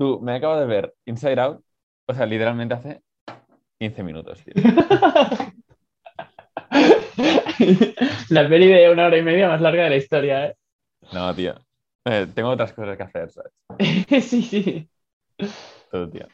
[0.00, 1.62] Tú, me acabo de ver Inside Out,
[2.06, 3.02] o sea, literalmente hace
[3.78, 4.54] 15 minutos, tío.
[8.30, 10.56] la peli de una hora y media más larga de la historia, ¿eh?
[11.12, 11.54] No, tío.
[12.06, 13.52] Eh, tengo otras cosas que hacer, ¿sabes?
[14.26, 14.88] sí, sí.
[15.90, 16.26] Todo, tío.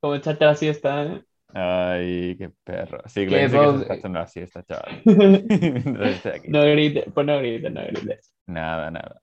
[0.00, 1.22] Como echarte la siesta, ¿eh?
[1.52, 3.02] Ay, qué perro.
[3.04, 3.44] Sí, Qué que
[3.90, 5.02] echando la siesta, chaval.
[6.48, 8.32] No grites, pues no grites, no grites.
[8.46, 9.20] Nada, nada.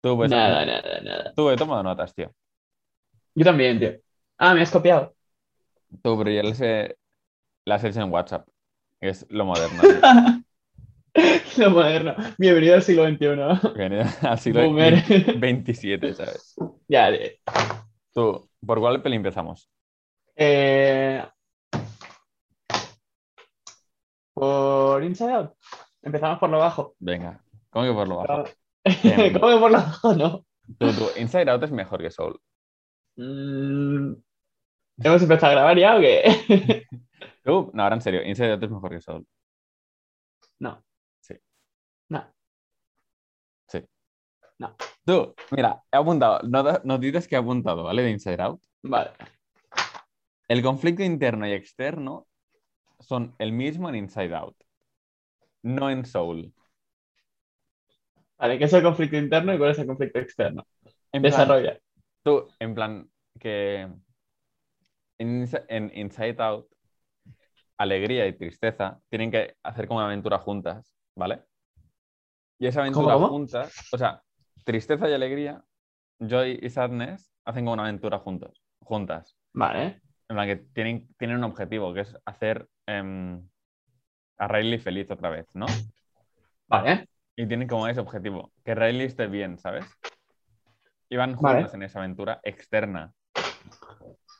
[0.00, 1.32] Tú, pues, nada, nada, nada.
[1.34, 2.32] tú he tomado notas, tío.
[3.38, 3.92] Yo también, tío.
[4.36, 5.14] Ah, me has copiado.
[6.02, 6.96] Tú, pero ya las he,
[7.64, 8.48] las he hecho en WhatsApp.
[9.00, 9.80] Es lo moderno.
[11.56, 12.16] Lo moderno.
[12.36, 13.74] Bienvenido al siglo XXI.
[13.76, 14.72] Viene al siglo.
[14.72, 16.56] 27, ¿sabes?
[16.88, 17.30] ya, tío.
[18.12, 19.70] Tú, ¿por cuál peli empezamos?
[20.34, 21.24] Eh,
[24.34, 25.52] Por Inside Out.
[26.02, 26.96] Empezamos por lo bajo.
[26.98, 28.44] Venga, ¿cómo que por lo bajo?
[28.84, 30.14] ¿Cómo que por lo bajo?
[30.14, 30.44] No.
[30.78, 32.40] Tú, tú, Inside Out es mejor que Soul.
[33.18, 34.14] Mm,
[34.98, 36.84] ¿Hemos empezado a grabar ya o qué?
[37.44, 39.26] Tú, no, ahora en serio, Inside Out es mejor que Soul.
[40.60, 40.82] No.
[41.20, 41.34] Sí.
[42.10, 42.24] No.
[43.68, 43.84] Sí.
[44.58, 44.76] No.
[45.04, 48.02] Tú, mira, he apuntado, not- noticias que he apuntado, ¿vale?
[48.02, 48.62] De Inside Out.
[48.82, 49.12] Vale.
[50.46, 52.26] El conflicto interno y externo
[53.00, 54.56] son el mismo en Inside Out,
[55.62, 56.52] no en Soul.
[58.38, 60.66] Vale, ¿qué es el conflicto interno y cuál es el conflicto externo?
[61.12, 61.78] En plan, Desarrolla.
[62.22, 64.02] Tú, en plan, que en,
[65.18, 66.68] Insi- en Inside Out,
[67.76, 71.44] alegría y tristeza tienen que hacer como una aventura juntas, ¿vale?
[72.58, 73.28] Y esa aventura cómo?
[73.28, 74.22] juntas, o sea,
[74.64, 75.64] tristeza y alegría,
[76.18, 79.36] joy y sadness hacen como una aventura juntos, juntas.
[79.52, 80.00] Vale.
[80.28, 83.48] En plan, que tienen, tienen un objetivo, que es hacer em,
[84.38, 85.66] a Riley feliz otra vez, ¿no?
[86.68, 87.08] Vale.
[87.36, 89.86] Y tienen como ese objetivo, que Riley esté bien, ¿sabes?
[91.08, 91.56] Y van Vale.
[91.60, 93.12] juntas en esa aventura externa.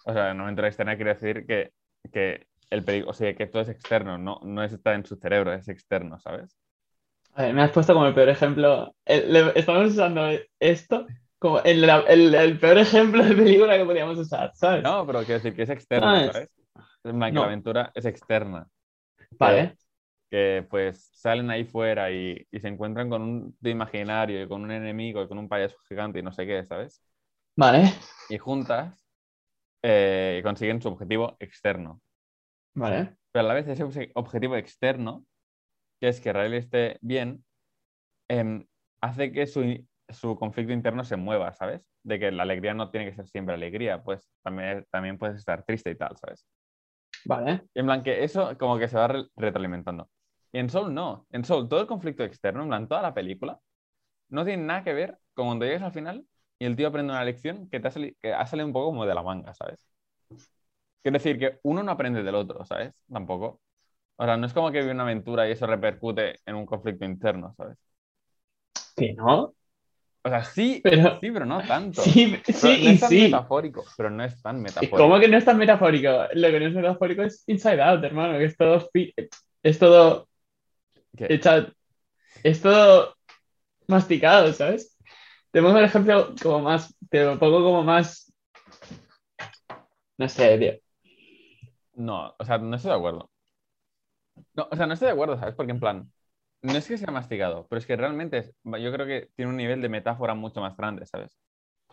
[0.04, 1.72] O sea, una aventura externa quiere decir que,
[2.12, 5.16] que el peligro, o sea, que todo es externo, no, no es estar en su
[5.16, 6.56] cerebro, es externo, ¿sabes?
[7.34, 8.94] A ver, me has puesto como el peor ejemplo.
[9.04, 10.28] El- le- estamos usando
[10.58, 11.06] esto
[11.38, 14.82] como el, la- el- el peor ejemplo de película que podíamos usar, ¿sabes?
[14.82, 16.48] No, pero quiero decir que es externo, es- ¿sabes?
[17.04, 17.40] En que No.
[17.42, 18.66] la aventura es externa.
[19.38, 19.76] Vale.
[20.30, 24.62] Que pues salen ahí fuera y, y se encuentran con un de imaginario y con
[24.62, 27.02] un enemigo y con un payaso gigante y no sé qué, ¿sabes?
[27.56, 27.92] Vale.
[28.30, 29.04] Y juntas
[29.82, 32.00] eh, consiguen su objetivo externo.
[32.74, 33.16] Vale.
[33.32, 35.24] Pero a la vez ese obje- objetivo externo,
[36.00, 37.44] que es que Riley esté bien,
[38.28, 38.66] em,
[39.00, 41.82] hace que su, su conflicto interno se mueva, ¿sabes?
[42.04, 45.64] De que la alegría no tiene que ser siempre alegría, pues también, también puedes estar
[45.64, 46.46] triste y tal, ¿sabes?
[47.24, 47.62] Vale.
[47.74, 50.08] Y en plan que eso como que se va re- retroalimentando.
[50.52, 51.26] Y en Soul no.
[51.30, 53.60] En Soul todo el conflicto externo, en plan toda la película,
[54.30, 56.26] no tiene nada que ver con cuando llegues al final
[56.58, 58.86] y el tío aprende una lección que, te ha, sali- que ha salido un poco
[58.88, 59.86] como de la manga, ¿sabes?
[61.02, 62.94] Quiero decir que uno no aprende del otro, ¿sabes?
[63.10, 63.60] Tampoco.
[64.16, 67.04] O sea, no es como que vive una aventura y eso repercute en un conflicto
[67.04, 67.78] interno, ¿sabes?
[68.96, 69.54] Que no.
[70.24, 71.20] O sea, sí, Pero.
[71.20, 72.14] sí, pero no tanto.
[72.14, 73.18] Sí, sí no y es tan sí.
[73.18, 74.94] metafórico, pero no es tan ¿Y metafórico.
[74.94, 76.08] ¿Cómo que no es tan metafórico?
[76.34, 78.88] Lo que no es metafórico es Inside Out, hermano, que es todo.
[79.62, 80.28] Es todo.
[81.18, 81.26] ¿Qué?
[81.34, 81.72] hecha-
[82.42, 83.14] Es todo
[83.88, 84.96] masticado, ¿sabes?
[85.50, 86.94] Te pongo el ejemplo como más.
[87.10, 88.32] Te lo pongo como más.
[90.18, 90.72] No sé, tío.
[91.94, 93.30] No, o sea, no estoy de acuerdo.
[94.54, 95.54] No, o sea, no estoy de acuerdo, ¿sabes?
[95.54, 96.12] Porque en plan,
[96.62, 99.56] no es que sea masticado, pero es que realmente es- yo creo que tiene un
[99.56, 101.36] nivel de metáfora mucho más grande, ¿sabes?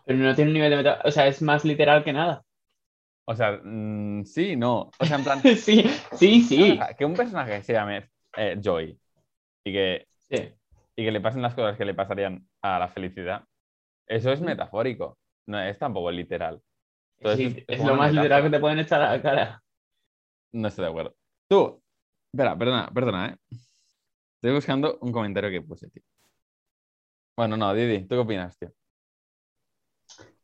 [0.05, 1.01] Pero no tiene un nivel de meta.
[1.03, 2.43] O sea, es más literal que nada.
[3.25, 4.91] O sea, mm, sí, no.
[4.99, 6.71] O sea, en plan, Sí, sí, sí.
[6.73, 8.99] o sea, que un personaje se llame eh, Joy
[9.65, 10.53] y que, Sí.
[10.95, 13.43] y que le pasen las cosas que le pasarían a la felicidad,
[14.07, 15.17] eso es metafórico,
[15.47, 16.61] no es tampoco literal.
[17.17, 19.63] Entonces, Sí, es- lo más literal que te pueden echar a la cara.
[20.53, 21.15] No estoy de acuerdo.
[21.49, 21.81] Tú,
[22.31, 23.37] espera, perdona, perdona, ¿eh?
[24.35, 26.03] Estoy buscando un comentario que puse, tío.
[27.37, 28.71] Bueno, no, Didi, ¿tú qué opinas, tío?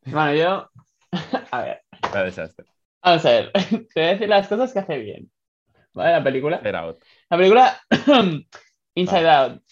[0.04, 0.70] Bueno, yo.
[1.52, 1.82] A ver,
[2.14, 2.66] La desastre.
[3.02, 3.52] vamos a ver.
[3.94, 5.30] Te voy a decir las cosas que hace bien.
[5.94, 6.12] ¿Vale?
[6.12, 6.60] La película.
[6.62, 7.80] La película
[8.94, 9.62] Inside Out,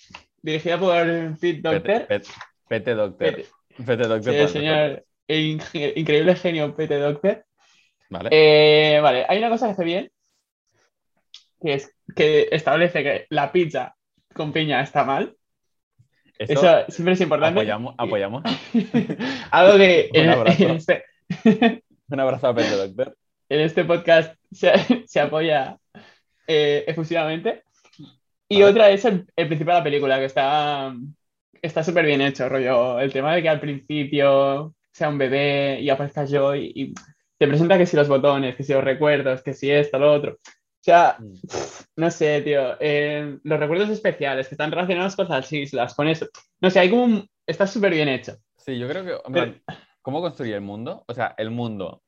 [0.43, 0.95] dirigida por
[1.39, 2.07] Pete Docter.
[2.07, 2.31] Pete, Pete-
[2.69, 3.35] Pete Doctor.
[3.35, 3.49] Pete-
[3.85, 4.33] Pete Doctor.
[4.35, 5.41] sí, el señor, el
[5.97, 7.39] increíble genio Pete nosotros.
[8.09, 8.29] Vale.
[8.33, 10.11] Eh, vale, hay una cosa que hace bien,
[11.63, 13.95] que es que establece que la pizza
[14.35, 15.37] con piña está mal.
[16.39, 17.61] Eso, Eso siempre es importante.
[17.61, 18.43] apoyamos, apoyamos.
[19.51, 20.63] Algo que Un en, abrazo.
[20.65, 21.05] en este,
[22.09, 23.17] Un abrazo a Pete Doctor.
[23.49, 24.73] en este podcast se,
[25.07, 25.77] se apoya
[26.47, 27.63] eh, efusivamente.
[28.51, 30.95] Y otra es el, el principio de la película, que está
[31.63, 32.99] está súper bien hecho, rollo.
[33.01, 36.95] El tema de que al principio sea un bebé y aparezca yo y, y
[37.39, 40.33] te presenta que si los botones, que si los recuerdos, que si esto, lo otro.
[40.35, 41.35] O sea, Mm.
[41.97, 42.77] no sé, tío.
[42.81, 46.27] eh, los recuerdos especiales que están relacionados con las islas, con eso.
[46.61, 47.29] No sé, hay como un...
[47.47, 48.37] Está súper bien hecho.
[48.57, 49.61] Sí, yo creo que,
[50.03, 51.05] ¿cómo construye el mundo?
[51.07, 52.03] O sea, el mundo.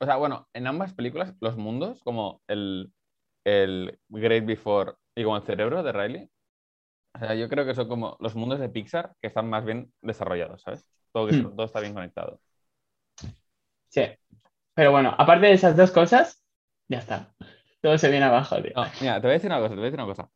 [0.00, 2.92] O sea, bueno, en ambas películas, los mundos, como el,
[3.44, 6.30] el Great Before y como el cerebro de Riley,
[7.14, 9.92] o sea, yo creo que son como los mundos de Pixar que están más bien
[10.00, 10.88] desarrollados, ¿sabes?
[11.12, 11.56] Todo, Hmm.
[11.56, 12.40] todo está bien conectado.
[13.88, 14.02] Sí.
[14.74, 16.44] Pero bueno, aparte de esas dos cosas,
[16.88, 17.34] ya está.
[17.80, 18.72] Todo se viene abajo, tío.
[18.76, 20.30] No, mira, te voy a decir una cosa, te voy a decir una cosa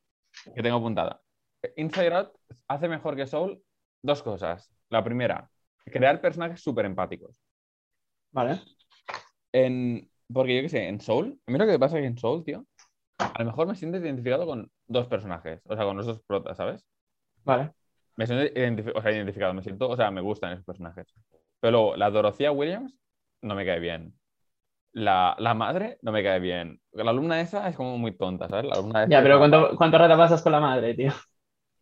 [0.55, 1.21] que tengo apuntada.
[1.77, 2.33] Inside Out
[2.69, 3.63] hace mejor que Soul
[4.03, 4.69] dos cosas.
[4.89, 5.49] La primera,
[5.85, 7.41] crear personajes súper empáticos.
[8.33, 8.61] Vale.
[9.53, 12.19] En, porque yo qué sé, en Soul, a mí lo que pasa es que en
[12.19, 12.67] Soul, tío,
[13.35, 16.57] a lo mejor me siento identificado con dos personajes, o sea, con los dos protas,
[16.57, 16.85] ¿sabes?
[17.45, 17.75] Vale.
[18.17, 21.07] Me siento o sea, identificado, me siento, o sea, me gustan esos personajes.
[21.61, 22.95] Pero luego, la Dorothea Williams
[23.41, 24.15] no me cae bien.
[24.93, 26.81] La, la madre no me cae bien.
[26.93, 28.67] La alumna esa es como muy tonta, ¿sabes?
[28.67, 31.13] La alumna esa Ya, pero ¿cuánto, cuánto rato pasas con la madre, tío?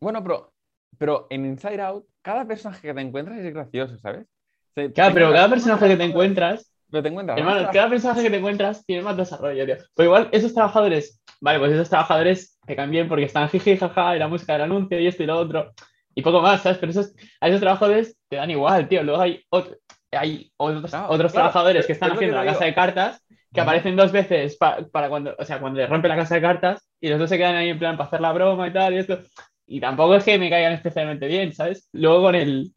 [0.00, 0.52] Bueno, pero,
[0.98, 4.26] pero en Inside Out, cada personaje que te encuentras es gracioso, ¿sabes?
[4.74, 7.38] Se- Claro, pero cada personaje que te encuentras, Pero te encuentras.
[7.38, 9.76] hermano, cada personaje que te encuentras tiene más desarrollo, tío.
[9.94, 14.16] Pero igual esos trabajadores, vale, pues esos trabajadores te caen bien porque están jiji, jaja,
[14.16, 15.72] y la música del anuncio y esto y lo otro.
[16.14, 16.78] Y poco más, ¿sabes?
[16.78, 19.02] Pero esos, a esos trabajadores te dan igual, tío.
[19.02, 19.76] Luego hay, otro-
[20.12, 22.64] hay otros, otros claro, trabajadores es- que están es lo que haciendo te la casa
[22.64, 26.16] de cartas que aparecen dos veces pa- para cuando, o sea, cuando le rompe la
[26.16, 28.68] casa de cartas y los dos se quedan ahí en plan para hacer la broma
[28.68, 29.18] y tal y esto.
[29.66, 31.88] Y tampoco es que me caigan especialmente bien, ¿sabes?
[31.92, 32.72] Luego con el,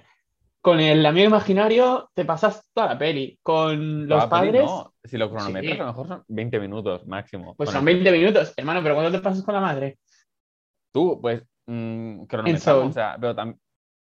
[0.63, 3.37] con el amigo imaginario te pasas toda la peli.
[3.43, 4.93] Con los padres, no.
[5.03, 5.79] Si lo cronometras, Sí.
[5.79, 7.53] a lo mejor son 20 minutos máximo.
[7.55, 9.99] pues son el- 20 minutos, hermano, pero ¿cuándo te pasas con la madre?
[10.91, 12.89] Tú, pues, mm, cronometramos, Soul.
[12.89, 13.57] o sea, pero tam-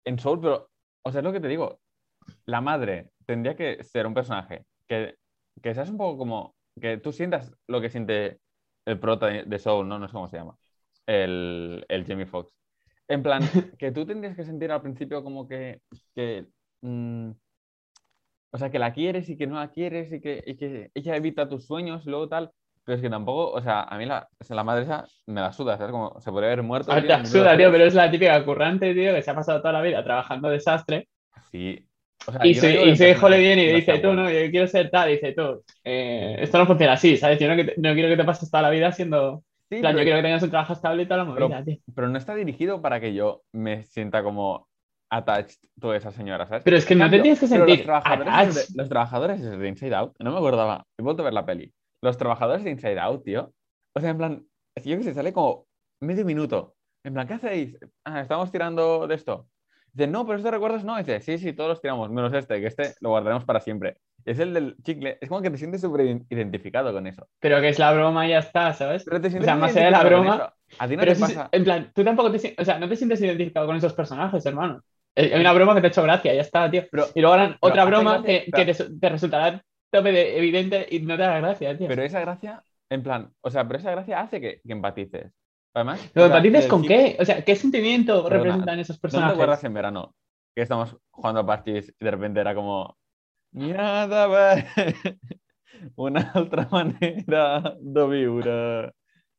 [0.04, 0.70] en Soul, pero,
[1.04, 1.80] o sea, es lo que te digo.
[2.46, 5.16] La madre tendría que ser un personaje que,
[5.62, 8.40] que seas un poco como, que tú sientas lo que siente
[8.86, 9.98] el prota de, de Soul, ¿no?
[9.98, 10.56] No sé cómo se llama.
[11.06, 12.52] El, el Jamie Foxx.
[13.08, 13.42] En plan,
[13.78, 15.80] que tú tendrías que sentir al principio como que,
[16.14, 16.46] que
[16.82, 17.30] mm,
[18.52, 21.16] o sea, que la quieres y que no la quieres y que, y que ella
[21.16, 22.50] evita tus sueños y luego tal.
[22.84, 25.40] Pero es que tampoco, o sea, a mí la, o sea, la madre esa me
[25.40, 25.92] la suda, ¿sabes?
[25.92, 26.90] Como se podría haber muerto.
[26.92, 29.34] A ver, tío, minuto absurda, tío, pero es la típica currante, tío, que se ha
[29.34, 31.08] pasado toda la vida trabajando desastre.
[31.50, 31.86] Sí.
[32.26, 34.24] O sea, Y su, no y su hijo le viene y no dice, tú, bueno.
[34.24, 37.38] no, yo quiero ser tal, y dice, tú, eh, esto no funciona así, ¿sabes?
[37.38, 39.42] Yo no quiero que te pases toda la vida siendo...
[39.72, 41.78] Sí, plan, yo quiero que tengas un trabajo estable y toda la Pero- movida, tío.
[41.94, 44.68] pero no está dirigido para que yo me sienta como
[45.10, 46.62] attached toda esa señora, ¿sabes?
[46.64, 49.94] Pero es que no te tienes que sentir Los trabajadores, de, los trabajadores de Inside
[49.94, 51.72] Out, no me acordaba, he vuelto a ver la peli.
[52.02, 53.52] Los trabajadores de Inside Out, tío.
[53.96, 54.46] O sea, en plan,
[54.84, 55.66] yo que sé, sale como
[56.02, 56.74] medio minuto.
[57.04, 57.78] En plan, ¿qué hacéis?
[58.06, 59.48] Ah, estamos tirando de esto.
[59.92, 60.96] Dice, no, pero estos recuerdos no.
[60.96, 63.98] Dice, sí, sí, todos los tiramos, menos este, que este lo guardaremos para siempre.
[64.24, 65.18] Es el del chicle.
[65.20, 67.28] Es como que te sientes súper ident- identificado con eso.
[67.40, 69.04] Pero que es la broma y ya está, ¿sabes?
[69.04, 70.54] Pero te O sientes sea, muy más allá de la broma.
[70.78, 71.48] A ti no pero te pasa.
[71.52, 74.44] en plan, tú tampoco te, sien- o sea, no te sientes identificado con esos personajes,
[74.46, 74.80] hermano.
[75.14, 76.84] Eh, Hay una broma que te ha hecho gracia, ya está, tío.
[76.90, 81.00] Pero, Y luego harán otra broma gracia, que, te, te resultará tope de evidente y
[81.00, 81.88] no te hará gracia, tío.
[81.88, 85.32] pero esa gracia, en plan, o sea, pero esa gracia hace que, que empatices.
[85.74, 87.16] Además, ¿Lo o sea, empatices con qué?
[87.20, 89.34] O sea, ¿qué sentimiento Perdona, representan esos ¿No te personajes?
[89.34, 90.14] acuerdas en verano
[90.54, 92.96] que estamos jugando a parties y de repente era como
[93.52, 94.54] Nada va
[95.96, 98.92] una otra manera de.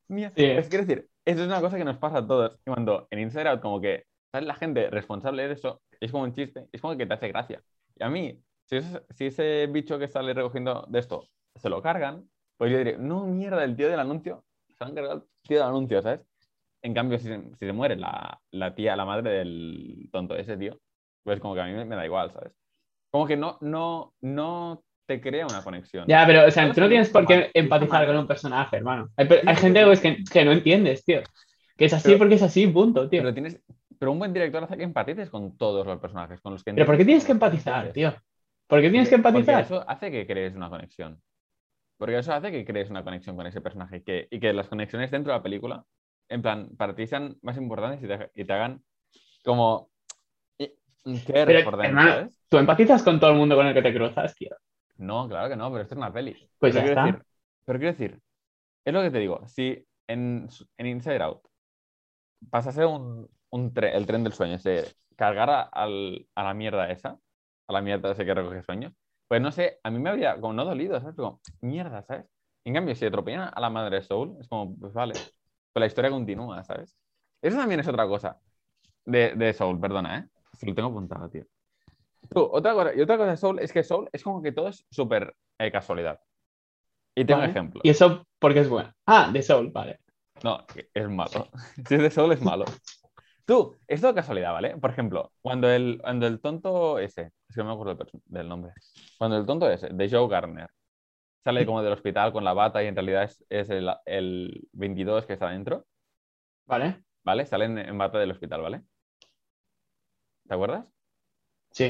[0.09, 0.43] Mira, Sí.
[0.45, 2.59] Es quiero decir, eso es una cosa que nos pasa a todos.
[2.65, 6.67] Cuando en Out como que sale la gente responsable de eso, es como un chiste,
[6.71, 7.61] es como que te hace gracia.
[7.95, 11.81] Y a mí, si, es- si ese bicho que sale recogiendo de esto se lo
[11.81, 14.45] cargan, pues yo diré, no, mierda, el tío del anuncio,
[14.77, 16.21] se han cargado el tío del anuncio, ¿sabes?
[16.83, 20.57] En cambio, si se, si se muere la, la tía, la madre del tonto ese,
[20.57, 20.79] tío,
[21.23, 22.53] pues como que a mí me, me da igual, ¿sabes?
[23.13, 26.05] Como que no, no, no te crea una conexión.
[26.07, 29.09] Ya, pero, o sea, tú no tienes por qué empatizar con un personaje, hermano.
[29.15, 31.21] Hay, gente pues, que, que no entiendes, tío.
[31.77, 33.21] Que es así Pero- porque es así, punto, tío.
[33.21, 33.61] Pero, tienes,
[33.99, 36.87] pero un buen director hace que empatices con todos los personajes, con los que Pero
[36.87, 38.15] ¿por qué tienes que empatizar, tío?
[38.65, 39.63] ¿Por qué tienes que Porque- porque empatizar?
[39.79, 41.21] eso hace que crees una conexión.
[41.99, 44.67] Porque eso hace que crees una conexión con ese personaje y que, y que las
[44.69, 45.85] conexiones dentro de la película,
[46.29, 48.81] en plan, para ti sean más importantes y te, y te hagan
[49.45, 49.91] como
[51.05, 52.39] y- care Pero, por them, hermano, ¿sabes?
[52.49, 54.51] Tú empatizas con todo el mundo con el que te cruzas, tío.
[54.97, 56.33] No, claro que no, pero esto es una peli.
[56.59, 57.03] Pues pero ya quiero está.
[57.03, 57.25] Decir,
[57.65, 58.21] pero quiero decir,
[58.85, 61.43] es lo que te digo, si en, en Inside Out
[62.49, 67.17] pasase un, un tre- el tren del sueño, se cargara al- a la mierda esa,
[67.67, 68.93] a la mierda esa que recoge sueños,
[69.27, 71.15] pues no sé, a mí me habría como no dolido, ¿sabes?
[71.15, 72.25] Como, mierda, ¿sabes?
[72.65, 75.13] En cambio, si atropellan a la madre de Soul, es como, pues vale,
[75.73, 76.95] pues la historia continúa, ¿sabes?
[77.41, 78.39] Eso también es otra cosa
[79.05, 80.29] de, de Soul, perdona, ¿eh?
[80.57, 81.45] Si lo tengo apuntado, tío.
[82.29, 84.69] Tú, otra cosa, y otra cosa de Soul es que Soul es como que todo
[84.69, 86.19] es súper eh, casualidad.
[87.15, 87.51] Y tengo Vale.
[87.51, 87.81] ejemplos.
[87.83, 88.91] ¿Y eso porque es bueno?
[89.05, 89.99] Ah, de Soul, vale.
[90.43, 91.49] No, es malo.
[91.87, 92.65] Si es de Soul es malo.
[93.45, 94.77] Tú, es todo casualidad, ¿vale?
[94.77, 98.71] Por ejemplo, cuando el, cuando el tonto ese, es que no me acuerdo del nombre,
[99.17, 100.69] cuando el tonto ese, de Joe Garner,
[101.43, 105.25] sale como del hospital con la bata y en realidad es, es el, el 22
[105.25, 105.85] que está dentro,
[106.65, 107.03] Vale.
[107.23, 107.45] ¿vale?
[107.45, 108.81] Sale en, en bata del hospital, ¿vale?
[110.47, 110.85] ¿Te acuerdas?
[111.71, 111.85] Sí,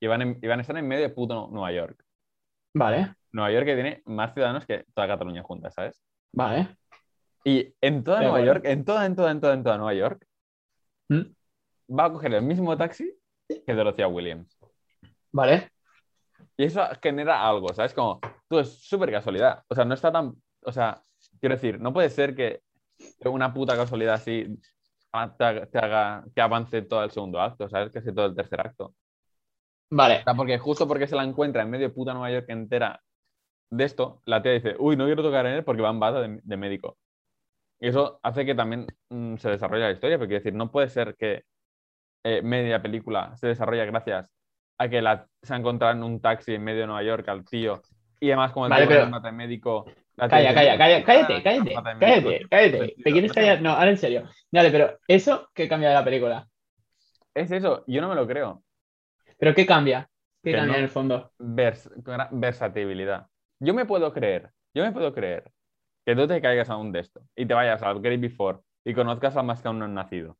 [0.00, 2.04] Y van, en- y van a estar en medio de puto Nueva York.
[2.74, 6.02] vale, Nueva York que tiene más ciudadanos que toda Cataluña junta, ¿sabes?
[6.32, 6.76] vale.
[7.44, 8.40] Y en toda Nueva.
[8.44, 10.26] York, en toda, en toda, en toda, en toda Nueva York,
[11.08, 11.22] ¿Mm?
[11.98, 13.12] va a coger el mismo taxi
[13.48, 14.56] que Dorothea Williams.
[15.32, 15.70] Vale.
[16.56, 17.94] Y eso genera algo, ¿sabes?
[17.94, 19.64] Como, tú, es súper casualidad.
[19.68, 20.34] O sea, no está tan.
[20.64, 21.02] O sea,
[21.40, 22.60] quiero decir, no puede ser que
[23.24, 24.46] una puta casualidad así
[25.36, 27.92] te haga, te haga que avance todo el segundo acto, ¿sabes?
[27.92, 28.94] Que sea todo el tercer acto.
[29.90, 30.20] Vale.
[30.20, 33.00] O sea, porque justo porque se la encuentra en medio de puta Nueva York entera
[33.70, 36.20] de esto, la tía dice, uy, no quiero tocar en él porque va en bata
[36.20, 36.96] de, de médico.
[37.80, 41.14] Y eso hace que también mm, se desarrolle la historia, porque decir, no puede ser
[41.16, 41.42] que
[42.24, 44.28] eh, media película se desarrolle gracias
[44.78, 47.44] a que la, se ha encontrado en un taxi en medio de Nueva York al
[47.44, 47.82] tío
[48.20, 49.84] y además como el Vale, tío va pero- de médico...
[50.16, 52.46] Calla, calla, "No, calla, cállate, cállate, de cállate, médico".
[52.50, 52.94] cállate.
[53.02, 53.62] ¿Te quieres callar?
[53.62, 54.28] No, ahora en serio.
[54.50, 56.48] Dale, pero eso, ¿qué cambia de la película?
[57.34, 58.62] Es eso, yo no me lo creo.
[59.38, 60.08] ¿Pero qué cambia?
[60.42, 61.32] ¿Qué Que cambia en el fondo?
[61.38, 63.26] versatilidad.
[63.60, 65.50] Yo me puedo creer, yo me puedo creer
[66.04, 68.92] que tú te caigas a un de esto y te vayas al Great Before y
[68.94, 70.36] conozcas a más que aún no nacido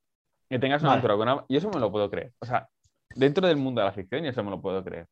[0.50, 1.07] y tengas una Vale.
[1.07, 1.45] aventura con.
[1.49, 2.33] Y eso me lo puedo creer.
[2.41, 2.69] O sea,
[3.14, 5.07] dentro del mundo de la ficción, y eso me lo puedo creer.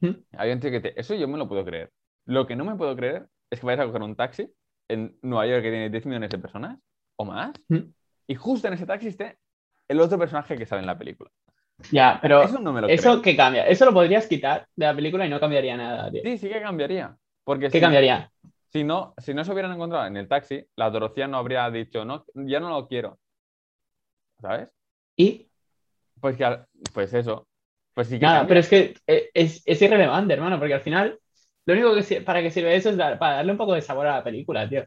[0.00, 0.10] ¿Mm?
[0.36, 1.00] Hay un tío que te...
[1.00, 1.90] Eso yo me lo puedo creer.
[2.26, 4.50] Lo que no me puedo creer es que vayas a coger un taxi
[4.88, 6.78] en Nueva York que tiene 10 millones de personas
[7.16, 7.78] o más ¿Mm?
[8.28, 9.38] y justo en ese taxi esté
[9.88, 11.30] el otro personaje que sale en la película.
[11.92, 13.22] Ya, pero Eso no me lo ¿eso creo.
[13.22, 13.66] qué cambia?
[13.66, 16.22] Eso lo podrías quitar de la película y no cambiaría nada, tío.
[16.24, 17.16] Sí, sí que cambiaría.
[17.44, 18.30] Porque ¿Qué si- cambiaría?
[18.72, 22.04] Si no, si no se hubieran encontrado en el taxi, la Dorothea no habría dicho,
[22.04, 23.18] no, ya no lo quiero.
[24.40, 24.72] ¿Sabes?
[25.16, 25.48] Y
[26.20, 26.58] Pues, que,
[26.92, 27.46] pues eso.
[27.94, 28.48] Pues sí que nada, cambia.
[28.48, 31.18] pero es que eh, es, es irrelevante, hermano, porque al final
[31.66, 34.06] lo único que para que sirve eso es dar- para darle un poco de sabor
[34.06, 34.84] a la película, tío.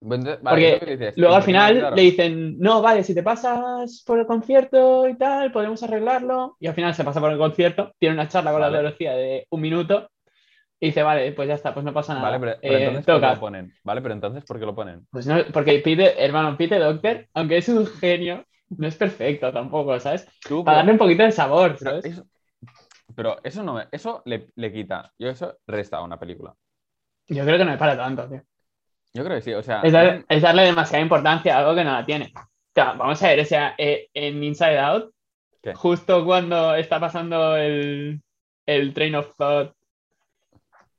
[0.00, 1.16] Vale, Porque dices.
[1.18, 1.96] Luego al final claro.
[1.96, 6.56] le dicen, no, vale, si te pasas por el concierto y tal, podemos arreglarlo.
[6.60, 8.72] Y al final se pasa por el concierto, tiene una charla con Vale.
[8.76, 10.08] la velocidad de un minuto
[10.80, 12.30] y dice, vale, pues ya está, pues no pasa nada.
[12.30, 13.74] Vale, pero, pero Eh, entonces ¿por qué lo ponen?
[13.84, 15.06] Vale, pero entonces ¿por qué lo ponen?
[15.10, 19.98] Pues no, porque Pete, hermano, Pete Doctor, aunque es un genio, no es perfecto tampoco,
[20.00, 20.26] ¿sabes?
[20.48, 22.04] Tú, Para darle un poquito de sabor, ¿sabes?
[22.06, 22.24] eso,
[23.14, 25.12] pero eso no me- eso le, le quita.
[25.18, 26.54] Yo eso resta a una película.
[27.28, 28.42] Yo creo que no es para tanto, tío.
[29.14, 29.52] Yo creo que sí.
[29.54, 32.32] O sea, Es, dar- es darle demasiada importancia a algo que no la tiene.
[32.36, 35.12] O sea, vamos a ver, o sea, eh, en Inside Out,
[35.62, 35.74] ¿Qué?
[35.74, 38.22] justo cuando está pasando el,
[38.66, 39.74] el Train of Thought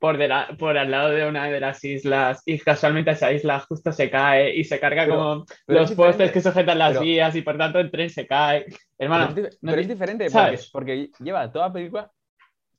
[0.02, 3.60] por, de la- por al lado de una de las islas y casualmente esa isla
[3.60, 6.90] justo se cae y se carga Pero- como pero los es postes que sujetan las
[6.94, 8.66] Pero- vías y por tanto el tren se cae.
[8.98, 10.70] Hermano, pero es, no es diferente porque, ¿sabes?
[10.72, 12.10] porque lleva toda la película,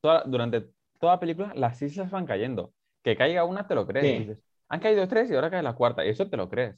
[0.02, 0.66] toda- durante
[1.00, 2.74] toda la película las islas van cayendo.
[3.02, 4.06] Que caiga una te lo crees.
[4.06, 4.20] Sí.
[4.20, 6.06] Dices, han caído tres y ahora cae la cuarta.
[6.06, 6.76] Y eso te lo crees.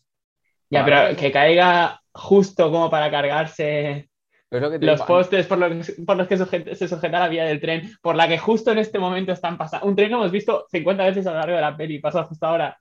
[0.69, 4.09] ya, pero que caiga justo como para cargarse
[4.49, 7.45] Pero lo que los postes por los, por los que suje- se sujeta la vía
[7.45, 9.87] del tren, por la que justo en este momento están pasando.
[9.87, 12.45] Un tren que hemos visto 50 veces a lo largo de la peli, pasa justo
[12.45, 12.77] ahora.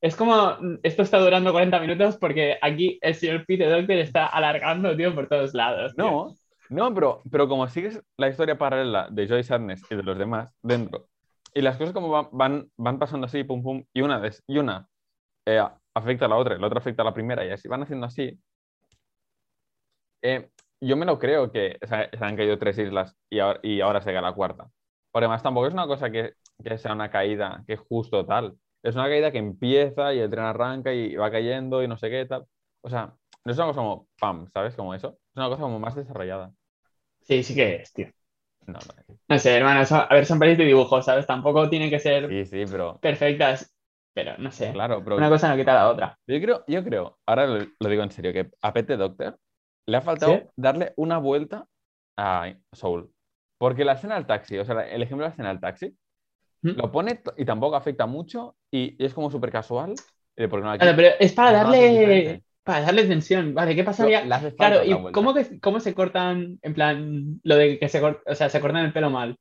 [0.00, 4.94] Es como, esto está durando 40 minutos porque aquí el señor Peter Doctor está alargando,
[4.94, 5.94] tío, por todos lados.
[5.96, 6.04] tío.
[6.04, 6.34] No,
[6.68, 10.54] no, pero, pero como sigues la historia paralela de Joyce Arnes y de los demás
[10.62, 11.08] dentro,
[11.54, 14.58] y las cosas como van, van, van pasando así, pum, pum, y una, des- y
[14.58, 14.86] una
[15.46, 15.62] eh,
[15.94, 18.06] afecta a la otra, y la otra afecta a la primera, y así van haciendo
[18.06, 18.38] así.
[20.22, 20.50] eh,
[20.86, 24.12] yo me lo creo que se, han caído tres islas y ahora, y ahora se
[24.12, 24.70] cae la cuarta.
[25.10, 28.58] Porque además tampoco es una cosa que, que sea una caída que es justo tal.
[28.82, 32.10] Es una caída que empieza y el tren arranca y va cayendo y no sé
[32.10, 32.46] qué tal.
[32.82, 33.14] O sea,
[33.44, 34.74] no es una cosa como pam, ¿sabes?
[34.76, 35.18] Como eso.
[35.30, 36.52] Es una cosa como más desarrollada.
[37.22, 38.08] Sí, sí que es, tío.
[38.66, 39.14] No, no.
[39.28, 41.26] No sé, hermano, eso- a ver, son pelis de dibujos, ¿sabes?
[41.26, 43.74] Tampoco tienen que ser Sí, sí, pero perfectas,
[44.12, 44.72] pero no sé.
[44.72, 46.18] claro, pero Una cosa no quita la otra.
[46.26, 49.38] yo creo, yo creo, ahora lo, lo digo en serio, que a Pete Doctor
[49.86, 50.42] le ha faltado ¿Sí?
[50.56, 51.66] darle una vuelta
[52.16, 53.10] a Soul.
[53.58, 55.96] Porque la escena del taxi, o sea, el ejemplo de la escena del taxi,
[56.62, 56.70] ¿Mm?
[56.70, 59.94] lo pone y tampoco afecta mucho y, y es como súper casual.
[60.36, 63.54] eh, no la Claro, pero es para no darle, para darle tensión.
[63.54, 64.26] Vale, ¿qué pasaría?
[64.56, 68.48] Claro, ¿y cómo, que, cómo se cortan, en plan, lo de que se, o sea,
[68.48, 69.36] se cortan el pelo mal?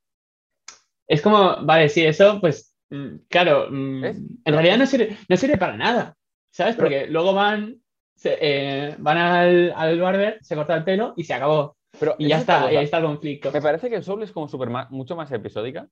[1.08, 5.58] Es como, vale, sí, eso, pues, mm, claro, mm, en realidad no sirve, no sirve
[5.58, 6.16] para nada,
[6.52, 6.76] ¿sabes?
[6.76, 7.83] Pero- Porque luego van,
[8.24, 11.76] se- eh, van al, al barber, se corta el pelo y se acabó.
[12.00, 12.80] Pero Y ya está, y cosa.
[12.80, 13.52] ahí está el conflicto.
[13.52, 15.88] Me parece que Soul es como super mucho más episódica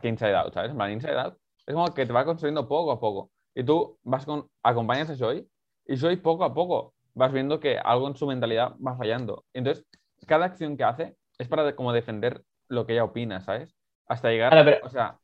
[0.00, 0.70] que Inside Out, ¿sabes?
[0.72, 1.34] En Inside Out
[1.66, 3.30] es como que te va construyendo poco a poco.
[3.54, 5.46] Y tú vas con, acompañas a Joy
[5.86, 9.44] y Joy poco a poco vas viendo que algo en su mentalidad va fallando.
[9.52, 9.84] Entonces,
[10.26, 13.74] cada acción que hace es para de- como defender lo que ella opina, ¿sabes?
[14.06, 15.18] Hasta llegar, Ahora, pero- o sea,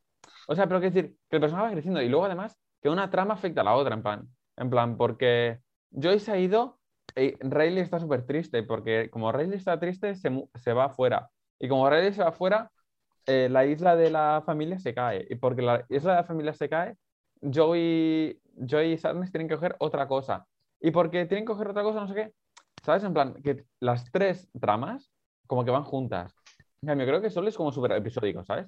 [0.47, 3.09] o sea, pero quiero decir que el personaje va creciendo y luego además que una
[3.09, 4.27] trama afecta a la otra, en plan,
[4.57, 5.59] en plan, porque
[5.91, 6.79] Joy se ha ido
[7.15, 11.29] y Rayleigh está súper triste, porque como Rayleigh está triste, se, se va afuera.
[11.59, 12.71] Y como Rayleigh se va afuera,
[13.27, 15.27] eh, la isla de la familia se cae.
[15.29, 16.97] Y porque la isla de la familia se cae,
[17.41, 20.47] Joey, Joey y Sadness tienen que coger otra cosa.
[20.79, 22.33] Y porque tienen que coger otra cosa, no sé qué.
[22.83, 23.03] ¿Sabes?
[23.03, 25.11] En plan, que las tres tramas
[25.47, 26.33] como que van juntas.
[26.81, 28.67] En cambio, creo que solo es como súper episódico, ¿sabes?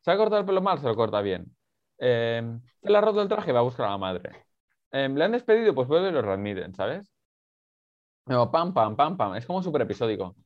[0.00, 1.54] Se ha cortado el pelo mal, se lo corta bien.
[1.98, 4.46] Eh, se le ha traje, va a buscar a la madre.
[4.92, 7.10] Eh, le han despedido, pues vuelve y lo readmiten, ¿sabes?
[8.26, 9.34] No, pam, pam, pam, pam.
[9.36, 10.36] Es como súper episódico.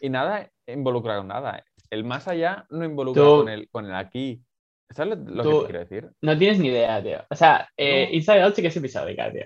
[0.00, 1.62] Y nada involucra con nada.
[1.90, 4.42] El más allá no involucra Tú- con, el, con el aquí.
[4.90, 6.10] ¿Sabes lo, lo que te quiero decir?
[6.22, 7.18] No tienes ni idea, tío.
[7.28, 8.14] O sea, eh, No.
[8.14, 9.44] Inside Out sí que es episódica, tío.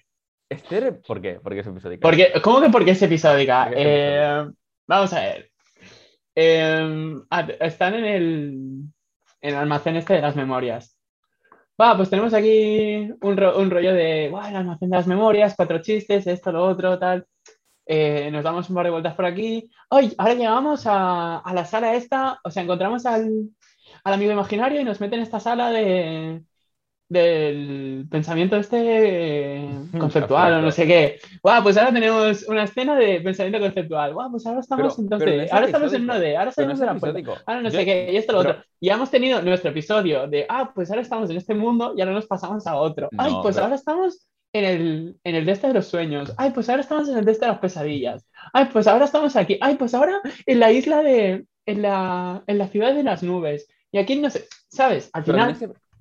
[0.50, 1.40] Este, ¿Por qué?
[1.40, 2.00] Porque es episódico.
[2.02, 3.68] Porque, ¿Cómo que porque es episódica?
[3.70, 4.50] Es Eh,
[4.86, 5.50] vamos a ver.
[6.34, 7.14] Eh,
[7.60, 8.48] están en el,
[9.40, 10.99] en el almacén este de las memorias.
[11.80, 15.54] Va, pues tenemos aquí un, ro- un rollo de, "Buah, el almacén de las memorias,
[15.56, 17.26] cuatro chistes, esto, lo otro, tal.
[17.86, 19.70] Eh, nos damos un par de vueltas por aquí.
[19.90, 20.14] ¡Ay!
[20.18, 23.50] Ahora llegamos a, la sala esta, o sea, encontramos al,
[24.04, 26.42] al amigo imaginario y nos meten en esta sala de,
[27.10, 31.18] del pensamiento este conceptual o no sé qué.
[31.42, 34.14] Guau, pues ahora tenemos una escena de pensamiento conceptual.
[34.14, 36.12] Guau, pues ahora estamos Pero- entonces, pero no ahora estamos en episódico.
[36.12, 37.42] uno de, ahora Pero no salimos de la puerta.
[37.46, 38.64] Ahora no Yo- sé qué, y esto, lo pero- otro.
[38.80, 42.12] Y hemos tenido nuestro episodio de, ah, pues ahora estamos en este mundo y ahora
[42.14, 43.08] nos pasamos a otro.
[43.18, 46.32] Ay, pues ahora estamos en el, en el de este de los sueños.
[46.36, 48.24] Ay, pues ahora estamos en el de este de las pesadillas.
[48.52, 49.58] Ay, pues ahora estamos aquí.
[49.60, 53.68] Ay, pues ahora en la isla de, en la, en la ciudad de las nubes.
[53.92, 55.10] Y aquí no sé, ¿sabes?
[55.12, 55.56] Al final,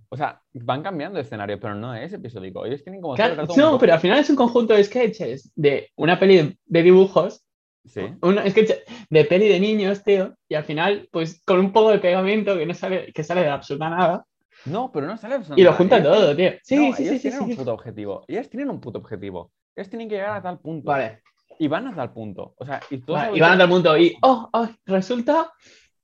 [0.10, 2.66] o sea, van cambiando de escenario, pero no es episódico.
[2.66, 5.90] Ellos tienen como claro, un no, pero al final es un conjunto de sketches de
[5.96, 7.44] una peli de, de dibujos,
[7.86, 8.02] Sí.
[8.22, 8.72] un sketch
[9.10, 12.66] de peli de niños, tío, y al final, pues con un poco de pegamento que
[12.66, 14.26] no sale, que sale de absoluta nada,
[14.66, 15.78] No, pero no sale y lo nada.
[15.78, 16.60] junta Ellos todo, tienen- tío.
[16.64, 17.46] Sí, no, sí, ellos sí, tienen sí.
[17.52, 18.26] un puto objetivo.
[18.28, 19.52] Ellos tienen un puto objetivo.
[19.76, 20.92] Ellos tienen que llegar a tal punto.
[20.92, 21.22] Vale.
[21.58, 22.54] Y van a tal punto.
[22.58, 25.52] O sea, y Vale, y van a tal punto y, oh, oh, resulta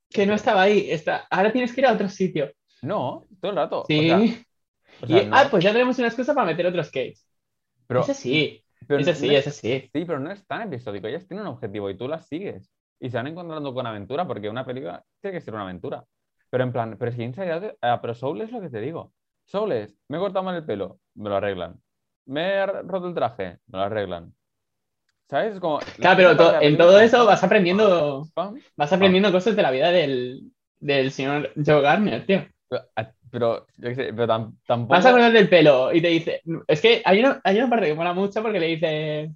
[0.10, 2.52] que no estaba ahí, está, ahora tienes que ir a otro sitio.
[2.82, 3.82] No, todo el rato.
[3.82, 4.08] O Sí.
[4.08, 4.18] sea,
[5.02, 7.28] o sea, y, no, ah, pues ya tenemos una excusa para meter otros skates.
[7.88, 9.90] pero, ese sí, pero ese no sí, es- ese sí.
[9.94, 11.08] Sí, pero no es tan episódico.
[11.08, 12.72] Ellas tienen un objetivo y tú las sigues.
[13.00, 16.04] Y se van encontrando con aventura, porque una película tiene que ser una aventura.
[16.50, 18.80] Pero en plan, pero es que Inside Out- ah, pero Soul es lo que te
[18.80, 19.14] digo.
[19.46, 21.80] Soul es, me he cortado mal el pelo, me lo arreglan.
[22.26, 24.34] Me he roto el traje, me lo arreglan.
[25.30, 25.56] ¿Sabes?
[25.56, 25.80] Es como.
[25.98, 29.72] Claro, pero to- en todo es eso vas aprendiendo, pam, vas aprendiendo cosas de la
[29.72, 32.46] vida del, del señor Joe Garner, tío.
[33.32, 34.94] Pero, yo qué sé, pero tam- tampoco.
[34.94, 37.88] Vas a acordar del pelo y te dice, es que hay una, hay una parte
[37.88, 39.32] que mola mucho porque le dice,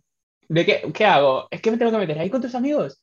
[0.48, 1.48] ¿de qué, qué hago?
[1.50, 3.02] Es que me tengo que meter ahí con tus amigos.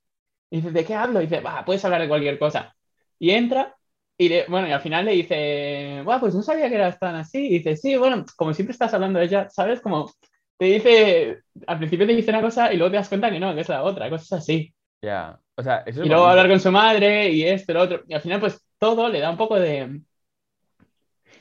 [0.51, 1.21] Y dice, ¿de qué hablo?
[1.21, 2.75] Y dice, va, puedes hablar de cualquier cosa.
[3.19, 3.77] Y entra
[4.17, 7.17] y le- bueno, y al final le dice, bueno, pues no sabía que eras tan
[7.17, 7.47] así.
[7.49, 9.81] Y dice, sí, bueno, como siempre estás hablando de ella, ¿sabes?
[9.81, 10.13] Como
[10.59, 13.55] te dice, al principio te dice una cosa y luego te das cuenta que no,
[13.55, 14.73] que es la otra, cosas así.
[15.03, 15.41] Ya.
[15.57, 16.27] O sea, eso es Y luego bonito.
[16.27, 18.03] hablar con su madre y esto, lo otro.
[18.07, 20.03] Y al final, pues todo le da un poco de.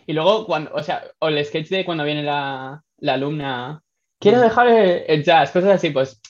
[0.07, 3.81] Y luego, cuando, o sea, o el sketch de cuando viene la, la alumna,
[4.19, 4.41] quiero Mm.
[4.41, 6.21] dejar el, el jazz, cosas así, pues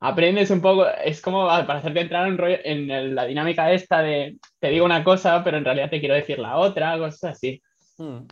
[0.00, 4.02] aprendes un poco, es como para hacerte entrar en, rollo- en el- la dinámica esta
[4.02, 7.62] de te digo una cosa, pero en realidad te quiero decir la otra, cosas así.
[7.98, 8.26] Mm.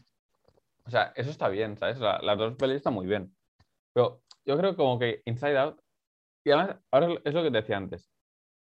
[0.87, 1.99] O sea, eso está bien, ¿sabes?
[2.01, 3.33] La- las dos pelis están muy bien.
[3.93, 5.81] Pero yo creo como que Inside Out,
[6.45, 8.11] y además, ahora es lo que te decía antes.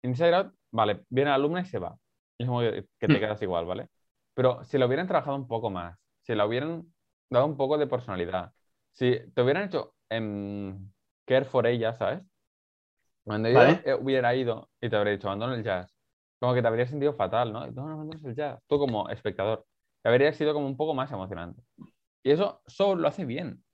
[0.02, 1.96] Inside Out, vale, viene la alumna y se va.
[2.38, 3.20] Es como que, que te Mm.
[3.20, 3.88] quedas igual, ¿vale?
[4.35, 6.92] Pero si lo hubieran trabajado un poco más, si le hubieran
[7.30, 8.52] dado un poco de personalidad,
[8.92, 10.90] si te hubieran hecho em,
[11.26, 12.22] care for ella, ¿sabes?
[13.24, 13.83] Cuando ella Vale.
[13.85, 15.94] eh, hubiera ido y te habría dicho, abandona el jazz,
[16.38, 17.66] como que te habría sentido fatal, ¿no?
[17.66, 19.66] No, no abandones el jazz, tú como espectador.
[20.02, 21.62] Te habría sido como un poco más emocionante.
[22.22, 23.64] Y eso Soul lo hace bien.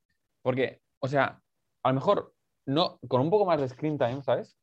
[0.43, 1.43] Porque, o sea,
[1.83, 2.35] a lo mejor
[2.67, 4.59] no, con un poco más de screen time, ¿sabes?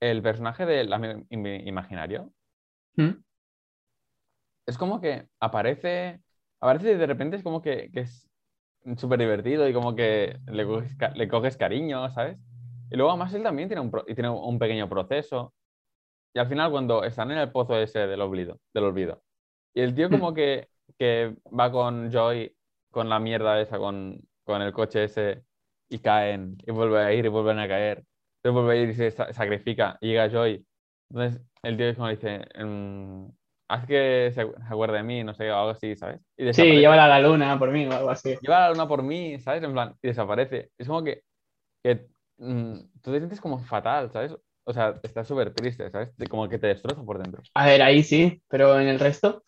[0.00, 2.32] El personaje del amigo imaginario
[2.96, 3.22] ¿Mm?
[4.66, 6.22] es como que aparece,
[6.62, 8.30] aparece y de repente es como que, que es
[8.98, 12.38] súper divertido y como que le coges, le coges cariño, ¿sabes?
[12.90, 15.54] Y luego además él también tiene un, y tiene un pequeño proceso.
[16.34, 19.22] Y al final cuando están en el pozo ese del olvido, del olvido,
[19.74, 22.54] y el tío como que, que va con Joy,
[22.90, 25.44] con la mierda esa, con, con el coche ese,
[25.90, 28.04] y caen, y vuelve a ir, y vuelven a caer.
[28.42, 30.66] Entonces vuelve a ir y se sa- sacrifica, y llega Joy,
[31.10, 33.26] Entonces, el tío es como dice, mm,
[33.72, 36.20] haz que se acu- se acuerde de mí, no sé, o algo así, ¿sabes?
[36.36, 38.36] Y Sí, llévala a la luna por mí o algo así.
[38.40, 39.62] Lleva la luna por mí, ¿sabes?
[39.62, 40.70] En plan, y desaparece.
[40.78, 41.22] Es como que,
[41.82, 42.08] que
[42.38, 44.36] mm, tú te sientes como fatal, ¿sabes?
[44.64, 46.10] O sea, estás súper triste, ¿sabes?
[46.30, 47.42] Como que te destroza por dentro.
[47.54, 49.42] A ver, ahí sí, pero en el resto.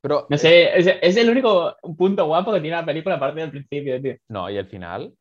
[0.00, 3.50] Pero, No sé, es, es el único punto guapo que tiene la película aparte del
[3.50, 4.16] principio, tío.
[4.28, 5.14] no, y el final,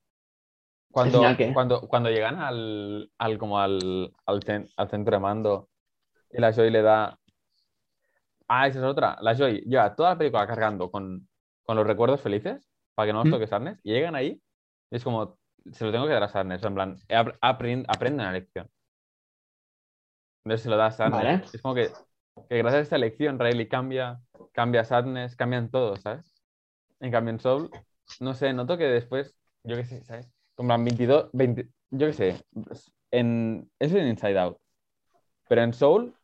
[0.91, 1.53] cuando, final qué?
[1.53, 5.69] cuando, cuando llegan al, al, como al, al, cen- al centro de mando
[6.31, 7.19] y la Joy le da...
[8.49, 9.17] Ah, esa es otra.
[9.21, 11.27] La Joy lleva toda la película cargando con,
[11.63, 13.31] con los recuerdos felices para que no los Mm.
[13.31, 14.41] toque Sarnes y llegan ahí
[14.91, 15.37] y es como,
[15.71, 18.69] se lo tengo que dar a Sarnes, en plan, he ap- aprend- aprende una lección.
[20.43, 21.23] Entonces se lo da a Sadness.
[21.23, 21.41] Vale.
[21.53, 21.89] Es como que,
[22.49, 24.19] que gracias a esta lección Riley cambia,
[24.53, 26.33] cambia Sadness, cambian todos, ¿sabes?
[27.01, 27.69] En cambio en Soul,
[28.19, 30.29] no sé, noto que después, yo qué sé, ¿sabes?
[30.55, 32.45] Como en 22, 20, yo qué sé,
[33.11, 34.57] en, eso es en Inside Out.
[35.49, 36.15] Pero en Soul,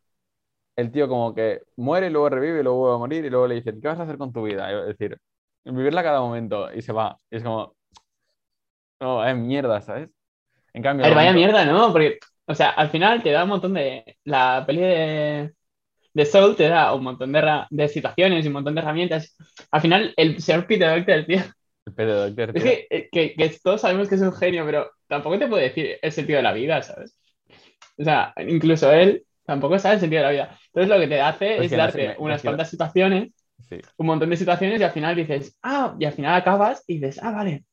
[0.75, 3.47] el tío como que muere y luego revive y luego vuelve a morir y luego
[3.47, 4.69] le dicen, ¿qué vas a hacer con tu vida?
[4.71, 5.17] Es decir,
[5.63, 7.17] vivirla cada momento y se va.
[7.31, 7.75] Y es como,
[8.99, 10.09] no, es mierda, ¿sabes?
[10.73, 11.91] En A cambio, ver, vaya momento- mierda, ¿no?
[11.91, 14.17] Porque, o sea, al final te da un montón de.
[14.25, 15.53] La peli de,
[16.13, 19.35] de Soul te da un montón de, ra- de situaciones y un montón de herramientas.
[19.71, 21.39] Al final, el señor Peter Doctor, tío.
[21.85, 24.91] el pedo doctor, Es que, eh, que, que todos sabemos que es un genio, pero
[25.07, 27.17] tampoco te puede decir el sentido de la vida, ¿sabes?
[27.97, 30.60] O sea, incluso él tampoco sabe el sentido de la vida.
[30.67, 33.31] Entonces, lo que te hace Pues es darte me- unas cuantas situaciones,
[33.69, 33.79] Sí.
[33.97, 37.19] un montón de situaciones, y al final dices, ah, y al final acabas y dices,
[37.23, 37.65] ah, vale.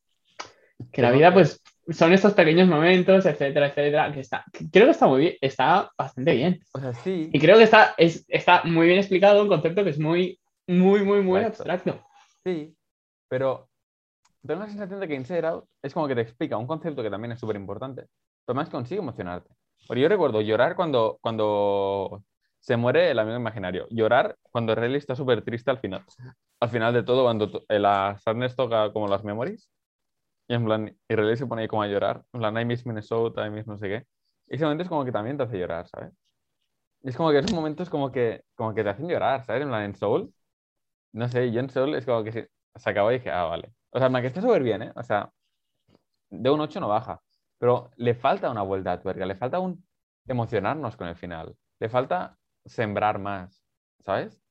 [0.92, 4.90] Que la vida, pues, son estos pequeños momentos, etcétera, etcétera, que está, que creo que
[4.92, 6.60] está muy bien, está bastante bien.
[6.72, 9.90] O sea, sí, Y creo que está, es, está muy bien explicado un concepto que
[9.90, 11.62] es muy, muy, muy, muy Exacto.
[11.72, 12.06] abstracto.
[12.44, 12.74] sí,
[13.28, 13.68] pero
[14.46, 17.10] tengo la sensación de que Inside Out es como que te explica un concepto que
[17.10, 18.06] también es súper importante,
[18.44, 19.50] pero más consigue emocionarte.
[19.92, 22.24] Porque yo recuerdo llorar cuando, cuando
[22.60, 26.04] se muere el amigo imaginario, llorar cuando Riley está súper triste al final.
[26.60, 29.68] Al final de todo, cuando to- la Sadness toca como las memories,
[30.48, 32.86] y en plan, y Riley se pone ahí como a llorar, en plan, I miss
[32.86, 34.06] Minnesota, I miss no sé qué.
[34.48, 36.12] Y ese momento es como que también te hace llorar, ¿sabes?
[37.02, 39.62] Y es como que esos momentos como que, como que te hacen llorar, ¿sabes?
[39.62, 40.32] En plan, en Soul,
[41.12, 43.72] no sé, yo en Soul es como que se, se acabó y dije, ah, vale.
[43.90, 44.92] O sea, en plan, que está súper bien, ¿eh?
[44.96, 45.30] O sea,
[46.30, 47.22] de un 8 no baja,
[47.62, 49.86] pero le falta una vuelta a tuerca, le falta un
[50.28, 53.64] emocionarnos con el final, le falta sembrar más,
[54.00, 54.42] ¿sabes?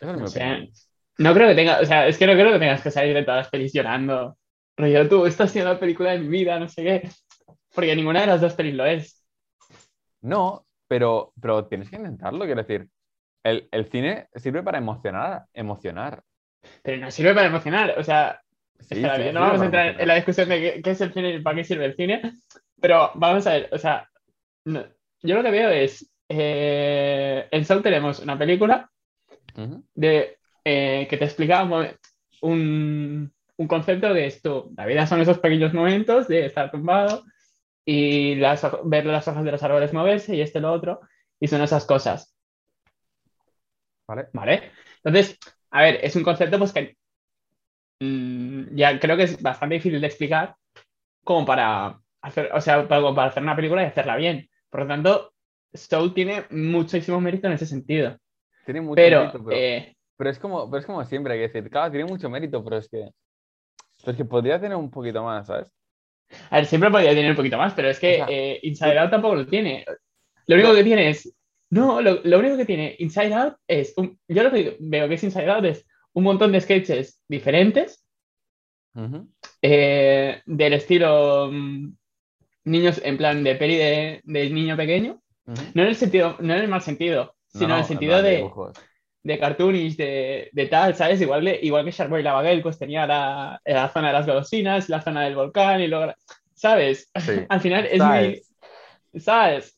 [0.00, 0.70] Esa es mi O sea, opinión.
[1.18, 3.22] no creo que tenga, o sea, es que no creo que tengas que salir de
[3.24, 4.36] todas las pelis llorando.
[4.76, 7.10] Rollo, tú, esta ha sido la película de mi vida, no sé qué.
[7.74, 9.24] Porque ninguna de las dos pelis lo es.
[10.22, 12.88] No, pero, pero tienes que intentarlo, quiero decir.
[13.44, 16.24] El, el cine sirve para emocionar, emocionar.
[16.82, 17.98] Pero no sirve para emocionar.
[17.98, 18.40] O sea,
[18.80, 21.12] Sí, espera, sí, no vamos a entrar en la discusión de qué, qué es el
[21.12, 22.22] cine y para qué sirve el cine.
[22.80, 24.08] Pero vamos a ver, o sea,
[24.64, 24.84] no-
[25.22, 26.10] yo lo que veo es.
[26.28, 28.90] eh, en Soul tenemos una película
[29.94, 31.88] de, eh, que te explica un,
[32.42, 34.70] un, un concepto de esto.
[34.76, 37.24] La vida son esos pequeños momentos de estar tumbado
[37.84, 41.00] y las, ver las hojas de los árboles moverse y esto y lo otro.
[41.40, 42.34] Y son esas cosas,
[44.06, 44.28] ¿Vale?
[44.32, 44.72] ¿vale?
[45.02, 45.38] Entonces,
[45.70, 46.96] a ver, es un concepto pues que
[48.00, 50.56] mm, ya creo que es bastante difícil de explicar
[51.24, 54.48] como para hacer, o sea, para, para hacer una película y hacerla bien.
[54.68, 55.32] Por lo tanto,
[55.72, 58.16] Soul tiene muchísimo mérito en ese sentido.
[58.64, 61.48] Tiene mucho Pero, mérito, pero, eh, pero es como, pero es como siempre, hay que
[61.48, 63.10] decir, claro, tiene mucho mérito, pero es que,
[64.00, 65.72] pero es que podría tener un poquito más, ¿sabes?
[66.50, 68.98] A ver, siempre podría tener un poquito más, pero es que O sea, eh, Inside
[68.98, 69.84] Out tampoco lo tiene.
[70.46, 71.34] Lo único que tiene es.
[71.70, 73.94] No, lo, lo único que tiene Inside Out es.
[73.96, 78.04] un- yo lo que veo que es Inside Out es un montón de sketches diferentes,
[78.94, 79.28] Ujú.
[79.62, 81.92] eh, del estilo mm,
[82.64, 85.20] niños en plan de peli de, de niño pequeño.
[85.46, 85.62] Ujú.
[85.74, 88.22] No en el sentido, no en el mal sentido, No, sino no, en el sentido
[88.22, 88.78] de, dibujos.
[89.22, 91.20] de cartoonish, de, de tal, ¿sabes?
[91.20, 94.26] Igual, de, igual que Sharkboy y la Baguette, pues tenía la, la zona de las
[94.26, 96.12] golosinas, la zona del volcán y luego.
[96.54, 97.10] ¿Sabes?
[97.20, 97.32] Sí.
[97.48, 98.06] Al final es muy.
[98.08, 98.44] ¿Sabes?
[99.18, 99.76] ¿Sabes?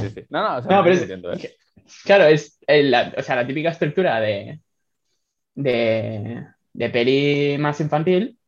[0.00, 0.24] Sí, sí.
[0.30, 1.56] No, no, o sea, No, pero es, ¿eh?
[2.04, 4.60] claro, es el- la, o sea, la típica estructura de,
[5.56, 8.38] de, de peli más infantil.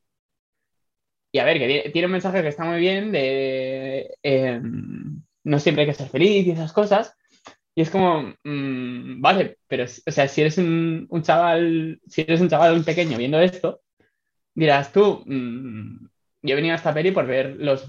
[1.33, 4.61] Y a ver, que tiene, un mensaje que está muy bien de eh,
[5.45, 7.15] no siempre hay que ser feliz y esas cosas.
[7.75, 12.41] Y es como, mm, vale, pero o sea, si eres un, un chaval, si eres
[12.41, 13.83] un chaval pequeño viendo esto,
[14.55, 16.09] dirás tú, mm,
[16.43, 17.87] yo he venido a esta peli por ver los,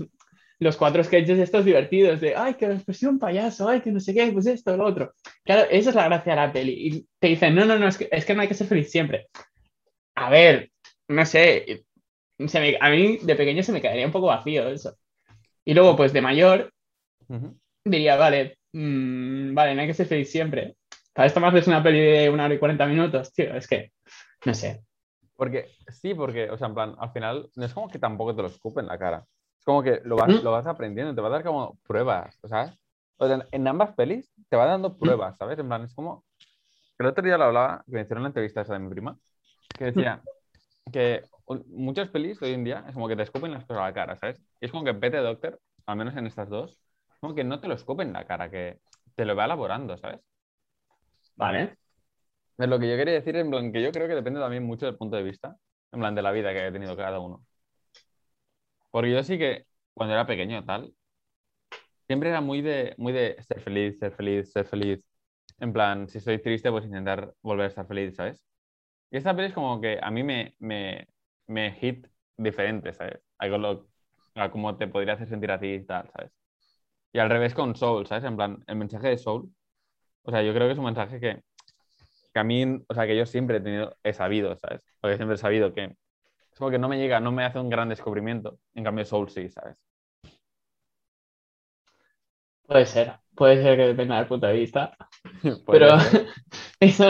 [0.60, 4.14] los cuatro sketches estos divertidos de, ay, que la expresión payaso, ay, que no sé
[4.14, 5.14] qué, pues esto, lo otro.
[5.44, 6.74] Claro, esa es la gracia de la peli.
[6.88, 8.92] Y te dicen, no, no, no, es que, es que no hay que ser feliz
[8.92, 9.28] siempre.
[10.16, 10.72] A ver,
[11.10, 11.84] no sé,
[12.48, 14.98] se me- a mí de pequeño se me quedaría un poco vacío eso.
[15.66, 16.74] Y luego, pues de mayor,
[17.84, 20.76] diría, vale, mm, vale, no hay que ser feliz siempre.
[21.14, 23.92] Para esto me haces una peli de una hora y 40 minutos, tío, es que,
[24.46, 24.84] no sé.
[25.36, 28.42] Porque, sí, porque, o sea, en plan, al final, no es como que tampoco te
[28.44, 29.26] lo escupen en la cara.
[29.70, 32.74] Es como que lo vas, lo vas aprendiendo, te va a dar como pruebas, ¿sabes?
[33.18, 35.60] O sea, en ambas pelis te va dando pruebas, ¿sabes?
[35.60, 36.26] En plan, es como.
[36.98, 39.16] El otro día lo hablaba, que me hicieron la entrevista esa de mi prima,
[39.78, 40.24] que decía
[40.92, 41.22] que
[41.68, 44.18] muchas pelis hoy en día es como que te escupen las cosas a la cara,
[44.18, 44.42] ¿sabes?
[44.60, 47.60] Y es como que Pete Doctor, al menos en estas dos, es como que no
[47.60, 48.80] te lo escupen en la cara, que
[49.16, 50.20] te lo va elaborando, ¿sabes?
[51.36, 51.78] Vale.
[52.58, 54.88] Es lo que yo quería decir, en plan, que yo creo que depende también mucho
[54.88, 55.56] del punto de vista,
[55.92, 57.46] en plan, de la vida que haya tenido cada uno.
[58.92, 60.94] Porque yo sí que, cuando era pequeño, tal,
[62.08, 65.06] siempre era muy de, muy de ser feliz, ser feliz, ser feliz.
[65.60, 68.44] En plan, si estoy triste, pues intentar volver a estar feliz, ¿sabes?
[69.12, 71.08] Y esta peli es como que a mí me, me,
[71.48, 73.20] me hit diferente, ¿sabes?
[73.38, 73.90] Algo lo,
[74.36, 76.32] a cómo te podría hacer sentir a ti y tal, ¿sabes?
[77.14, 78.24] Y al revés con Soul, ¿sabes?
[78.26, 79.52] En plan, el mensaje de Soul,
[80.24, 81.42] o sea, yo creo que es un mensaje que,
[82.34, 84.84] que a mí, o sea, que yo siempre he tenido, he sabido, ¿sabes?
[85.02, 85.96] Porque siempre he sabido que
[86.60, 88.60] es como que no me llega, no me hace un gran descubrimiento.
[88.76, 89.78] En cambio, Soul sí, ¿sabes?
[92.68, 94.96] Puede ser, puede ser que dependa del punto de vista.
[95.66, 96.28] Pero ser.
[96.82, 97.10] eso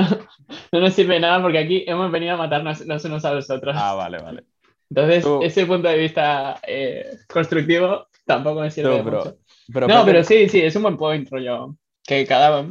[0.71, 3.49] no nos sirve de nada porque aquí hemos venido a matarnos los unos a los
[3.49, 3.75] otros.
[3.77, 4.43] Ah, vale, vale.
[4.87, 9.37] Entonces, Tú- ese punto de vista eh, constructivo tampoco me sirve Tú, de pero- mucho.
[9.73, 11.75] Pero No, pero sí, sí, es un buen point, rollo.
[12.03, 12.65] Que cada,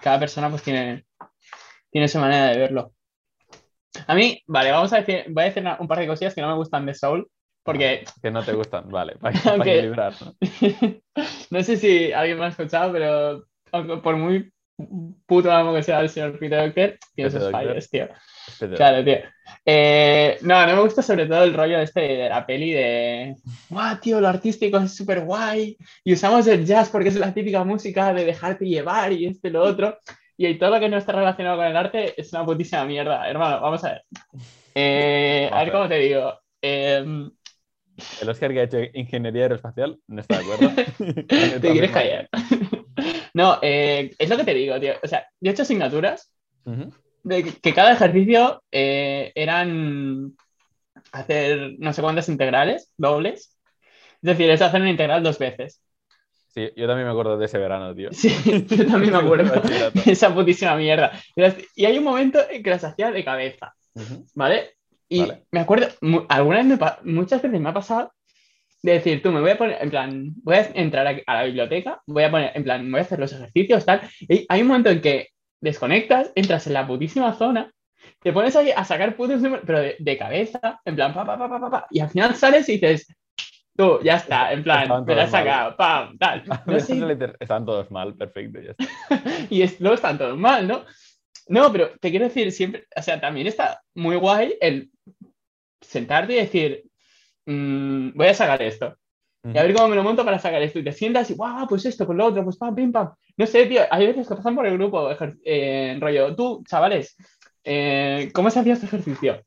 [0.00, 1.04] cada persona pues tiene,
[1.90, 2.92] tiene su manera de verlo.
[4.06, 6.40] A mí, vale, vamos a decir, voy a decir una- un par de cosillas que
[6.40, 7.28] no me gustan de Soul,
[7.64, 10.34] porque Que no te gustan, vale, para, para Aunque- equilibrar, ¿no?
[11.50, 13.44] no sé si alguien me ha escuchado, pero
[14.02, 14.50] por muy
[15.26, 18.08] puto amo que sea el señor Peter Doctor, tiene sus fallos, tío.
[18.76, 19.18] Claro, tío.
[19.64, 23.36] Eh, no, no me gusta sobre todo el rollo este de la peli de,
[23.68, 27.62] guau, tío, lo artístico es súper guay y usamos el jazz porque es la típica
[27.62, 29.98] música de dejarte llevar y esto y lo otro.
[30.48, 33.28] Y todo lo que no está relacionado con el arte es una putísima mierda.
[33.28, 34.02] Hermano, vamos a ver.
[34.74, 36.38] Eh, a ver cómo te digo.
[36.60, 37.30] Em,
[38.20, 40.70] El Oscar que ha hecho ingeniería aeroespacial no está de acuerdo.
[41.60, 42.28] te quieres callar.
[43.34, 44.94] no, eh, es lo que te digo, tío.
[45.02, 46.32] O sea, yo he hecho asignaturas
[47.24, 50.34] de que- que cada ejercicio eh, eran
[51.12, 53.58] hacer no sé cuántas integrales dobles.
[54.22, 55.82] Es decir, es hacer una integral dos veces.
[56.54, 58.10] Sí, yo también me acuerdo de ese verano, tío.
[58.12, 58.28] Sí,
[58.68, 59.50] yo también me acuerdo.
[59.54, 60.00] Bachillerato.
[60.06, 61.12] Esa putísima mierda.
[61.76, 63.74] Y hay un momento en que las hacía de cabeza.
[64.34, 64.74] ¿vale?
[65.08, 65.42] Y Vale.
[65.50, 66.78] me acuerdo, mu- alguna vez me
[67.12, 68.12] muchas veces me ha pasado
[68.82, 71.44] de decir, tú me voy a poner, en plan, voy a entrar a, a la
[71.44, 74.00] biblioteca, voy a poner, en plan, voy a hacer los ejercicios, tal.
[74.20, 75.28] Y hay un momento en que
[75.60, 77.70] desconectas, entras en la putísima zona,
[78.20, 81.38] te pones ahí a sacar putos números, pero de, de cabeza, en plan, pa, pa,
[81.38, 83.06] pa, pa, pa, pa, y al final sales y dices,
[83.76, 86.44] tú, ya está, en plan, me la sacado, pam, tal.
[86.66, 86.76] No
[87.40, 88.60] Están todos mal, perfecto.
[88.60, 89.46] ya está.
[89.50, 90.84] y es, luego están todos mal, ¿no?
[91.48, 94.90] No, pero te quiero decir, siempre, o sea, también está muy guay el
[95.80, 96.84] sentarte y decir,
[97.46, 98.96] mm, voy a sacar esto.
[99.44, 100.78] Y a ver cómo me lo monto para sacar esto.
[100.78, 103.12] Y te sientas y, guau, pues esto, pues lo otro, pues pam, pim, pam.
[103.36, 105.10] No sé, tío, hay veces que pasan por el grupo,
[105.44, 107.16] eh, rollo, tú, chavales,
[107.64, 109.42] eh, ¿cómo se hacía este ejercicio?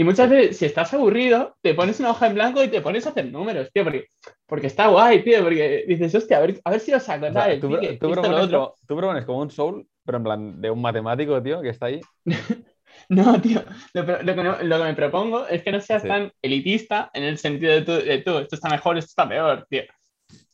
[0.00, 3.04] Y muchas veces, si estás aburrido, te pones una hoja en blanco y te pones
[3.06, 4.06] a hacer números, tío, porque,
[4.46, 7.32] porque está guay, tío, porque dices, hostia, a ver, a ver si lo saco, O
[7.32, 8.58] sea, tú, pique, propones otro.
[8.60, 11.86] como, tú propones como un soul, pero en plan de un matemático, tío, que está
[11.86, 12.00] ahí.
[13.10, 13.62] No, tío,
[13.94, 16.08] lo, lo que, no- lo que me propongo es que no seas Sí.
[16.08, 19.66] tan elitista en el sentido de tú, de tú, esto está mejor, esto está peor,
[19.70, 19.82] tío.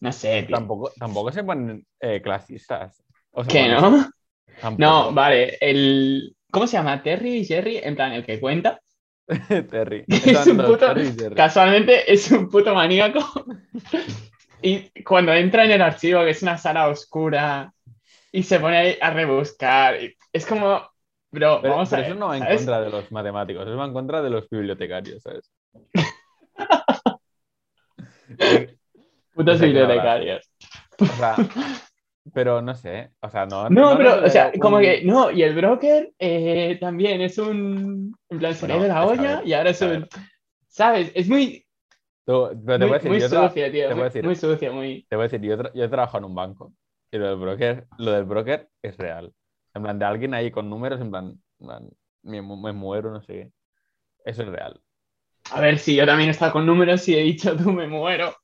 [0.01, 0.57] No sé, tío.
[0.57, 3.03] Tampoco, tampoco se ponen eh, clasistas.
[3.33, 3.81] O ¿Qué, no?
[4.61, 4.77] Tampoco.
[4.79, 6.37] No, vale, el...
[6.51, 7.03] ¿Cómo se llama?
[7.03, 8.81] Terry y Jerry, en plan, el que cuenta.
[9.71, 10.05] Terry.
[10.09, 10.95] Es un puto-.
[11.35, 13.21] Casualmente es un puto maníaco.
[14.63, 17.73] Y cuando entra en el archivo, que es una sala oscura,
[18.33, 19.97] y se pone ahí a rebuscar,
[20.33, 20.79] es como,
[21.31, 22.07] bro, Pero, vamos a ver.
[22.07, 22.57] eso no va en ¿sabes?
[22.57, 25.51] contra de los matemáticos, eso va en contra de los bibliotecarios, ¿sabes?
[29.35, 30.51] Putos bibliotecarios.
[30.99, 31.37] o sea,
[32.33, 33.69] pero no sé, o sea, no.
[33.69, 37.21] No, pero, nos o sea, veo como un- que, no, y el broker eh, también
[37.21, 40.09] es un, en plan, Bueno, ido la olla y ahora es un.
[40.69, 41.13] ¿sabes?
[41.15, 41.67] Es muy,
[42.27, 44.25] Tú- pero te muy, voy a decir, muy yo, sucio, tío, te voy a decir-
[44.25, 45.07] muy sucio, muy...
[45.09, 46.73] te voy a decir, yo, tra- yo he trabajado en un banco
[47.11, 49.33] y lo del broker, lo del broker es real.
[49.75, 51.27] En plan, de alguien ahí con números, en plan,
[51.61, 51.89] en plan,
[52.23, 53.51] me, me muero, no sé qué.
[54.25, 54.81] Eso es real.
[55.51, 58.35] A ver, si yo también he estado con números y he dicho, tú me muero.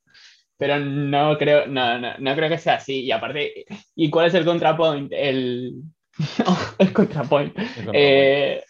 [0.61, 3.01] Pero no creo, no, no, no creo que sea así.
[3.01, 3.65] Y aparte,
[3.97, 5.11] ¿y cuál es el contrapoint?
[5.13, 5.83] El,
[6.79, 7.59] el contrapoint.
[7.95, 8.63] Eh,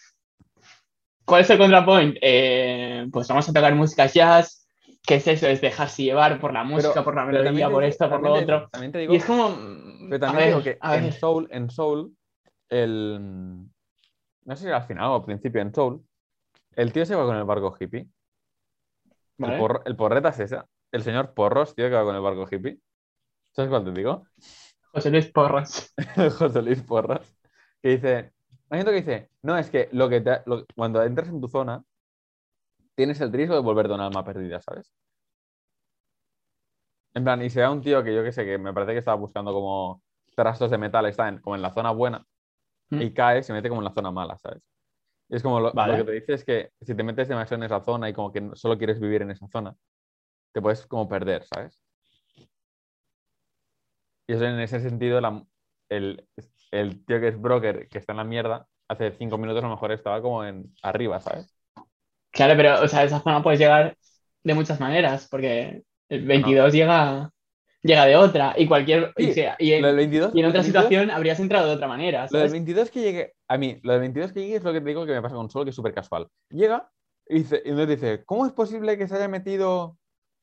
[1.25, 2.17] ¿Cuál es el contrapoint?
[2.21, 4.61] Eh, pues vamos a tocar música jazz
[5.05, 5.47] ¿qué es eso?
[5.47, 8.69] Es dejarse llevar por la música, por la melodía, por esto, por lo te- otro.
[8.71, 9.55] También te digo, Y es como.
[10.09, 11.11] pero también ver, digo que en.
[11.11, 12.15] Soul, en Soul,
[12.69, 13.19] el.
[14.43, 16.01] No sé si al final o al principio en Soul,
[16.75, 18.07] el tío se va con el barco hippie.
[19.37, 19.55] ¿vale?
[19.57, 20.57] El, el porreta es ese.
[20.91, 22.79] El señor Porros, tío, que va con el barco hippie.
[23.53, 24.29] ¿Sabes cuál te digo?
[24.93, 25.93] José Luis Porras.
[26.37, 27.35] José Luis Porras.
[27.81, 28.33] Que dice.
[28.69, 31.47] Hay gente que dice, no, es que lo que te- lo- cuando entras en tu
[31.49, 31.83] zona,
[32.95, 34.93] tienes el riesgo de volverte un alma perdida, ¿sabes?
[37.13, 39.17] En plan, y sea un tío que yo que sé, que me parece que estaba
[39.17, 40.01] buscando como
[40.35, 42.25] trastos de metal, está en, como en la zona buena,
[42.91, 43.01] Mm.
[43.03, 44.61] y cae, se mete como en la zona mala, ¿sabes?
[45.29, 47.65] Y es como lo, lo que te dice es que si te metes demasiado en
[47.67, 49.75] esa zona y como que solo quieres vivir en esa zona,
[50.53, 51.81] te puedes como perder, ¿sabes?
[54.27, 55.43] Y eso en ese sentido, la-
[55.89, 56.25] el,
[56.71, 59.73] el tío que es broker, que está en la mierda, hace cinco minutos a lo
[59.73, 61.53] mejor estaba como en arriba, ¿sabes?
[62.31, 63.97] Claro, pero, o sea, esa zona puedes llegar
[64.43, 67.29] de muchas maneras, porque el 22 llega,
[67.83, 69.13] llega de otra, y cualquier.
[69.17, 71.39] y sea- y, en, Lo del 22, y en lo otra del 22 situación habrías
[71.39, 72.27] entrado de otra manera.
[72.29, 72.51] Lo del ¿sabes?
[72.53, 75.05] 22 que llegue, a mí, lo del 22 que llegue es lo que te digo
[75.05, 76.27] que me pasa con Sol, que es súper casual.
[76.49, 76.89] Llega
[77.27, 79.97] y, dice, y entonces dice, ¿cómo es posible que se haya metido,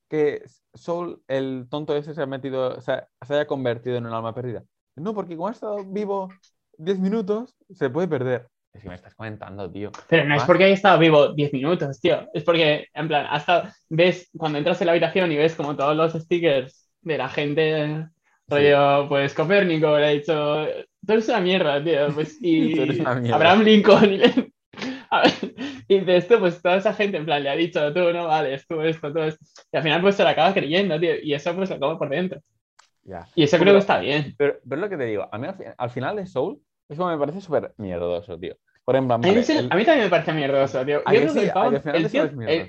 [0.09, 0.42] que
[0.75, 4.62] Sol, el tonto ese, se haya metido, se, se haya convertido en un alma perdida?
[4.97, 6.29] No, porque como ha estado vivo
[6.77, 8.49] 10 minutos, se puede perder.
[8.73, 9.90] Es que me estás comentando, tío.
[10.09, 10.47] Pero no es Más.
[10.47, 12.29] porque haya estado vivo 10 minutos, tío.
[12.33, 15.97] Es porque, en plan, hasta ves cuando entras en la habitación y ves como todos
[15.97, 18.09] los stickers de la gente,
[18.49, 20.66] rollo, pues Copérnico le ha dicho,
[21.07, 22.14] tú eres una mierda, tío.
[22.14, 23.37] Pues, Tú y eres una mierda.
[23.37, 24.12] Abraham Lincoln.
[24.12, 24.53] Y, le-
[25.11, 25.48] a ver,
[25.94, 28.66] y de esto, pues toda esa gente, en plan, le ha dicho, tú no vales,
[28.68, 29.44] tú esto, todo esto.
[29.72, 31.12] Y al final, pues se lo acaba creyendo, tío.
[31.22, 32.40] Y eso, pues lo acaba por dentro.
[33.05, 33.27] Ya.
[33.35, 34.35] Y eso Pero- creo que está bien.
[34.37, 36.96] Pero, pero lo que te digo, a mí al, fi- al final de Soul, es
[36.98, 38.55] como me parece súper mierdoso, tío.
[38.85, 41.03] Por ejemplo, A mí, vale, se- el- a mí también me parece mierdoso, tío.
[41.05, 42.22] ¿A Yo que el ¿A pavo, que al final el, tío-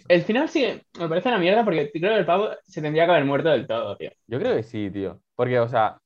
[0.08, 0.66] el sí
[1.00, 3.68] me parece una mierda porque creo que el pavo se tendría que haber muerto del
[3.68, 4.12] todo, tío.
[4.28, 5.22] yo creo que sí, tío.
[5.36, 5.98] Porque, o sea,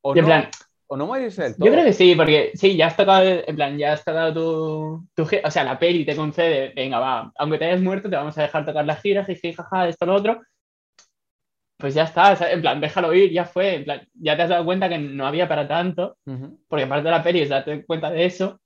[0.00, 0.50] o Y en no, plan,
[0.90, 1.66] o no morirse del todo.
[1.66, 5.06] yo creo que sí, porque sí, ya has tocado, en plan, ya has tocado tu,
[5.14, 8.36] tu o sea, la peli te concede, venga, va, aunque te hayas muerto, te vamos
[8.38, 10.40] a dejar tocar la gira, jiji, jaja, esto, lo otro.
[11.78, 14.42] Pues ya está, o sea, en plan, déjalo ir, ya fue, en plan, ya te
[14.42, 16.16] has dado cuenta que no había para tanto,
[16.68, 18.58] porque parte de la peli es darte cuenta de eso,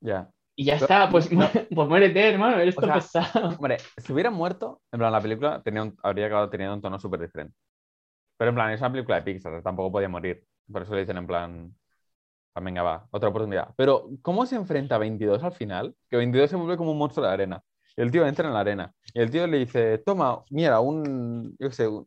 [0.00, 0.28] Ya.
[0.54, 1.40] y ya Pero- está, pues, no.
[1.74, 3.48] pues muérete, hermano, eres todo pesado.
[3.48, 7.00] Hombre, si hubiera muerto, en plan, la película tenía un- habría acabado teniendo un tono
[7.00, 7.54] súper diferente.
[8.38, 10.44] Pero en plan, es una película de Pixar, tampoco podía morir.
[10.70, 11.74] Por eso le dicen en plan,
[12.54, 13.68] "Ah, venga, va, otra oportunidad.
[13.76, 15.94] Pero, ¿cómo se enfrenta a 22 al final?
[16.10, 17.62] Que 22 se vuelve como un monstruo de arena.
[17.96, 18.92] Y el tío entra en la arena.
[19.14, 22.06] Y el tío le dice, toma, mira, un, yo qué sé, un-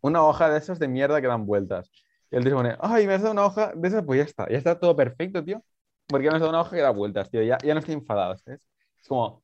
[0.00, 1.90] una hoja de esas de mierda que dan vueltas.
[2.30, 4.24] Y el tío se pone, ay, me has dado una hoja de esas, pues ya
[4.24, 4.48] está.
[4.48, 5.62] Ya está todo perfecto, tío.
[6.06, 7.42] Porque me has dado una hoja que da vueltas, tío.
[7.42, 8.60] Ya, ya no estoy enfadado, ¿sabes?
[9.00, 9.42] Es como,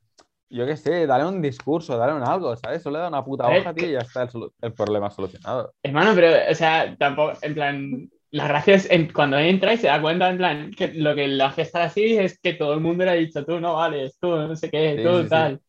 [0.51, 2.83] yo qué sé, dale un discurso, dale un algo, ¿sabes?
[2.83, 4.31] Solo le da una puta hoja, tío, y ya está el,
[4.63, 5.73] el problema solucionado.
[5.83, 9.87] Hermano, pero, o sea, tampoco, en plan, la gracia es en- cuando entra y se
[9.87, 12.81] da cuenta, en plan, que lo que le hace estar así es que todo el
[12.81, 15.29] mundo le ha dicho, tú no vales, tú no sé qué, Sí, tú sí, sí.
[15.29, 15.61] tal.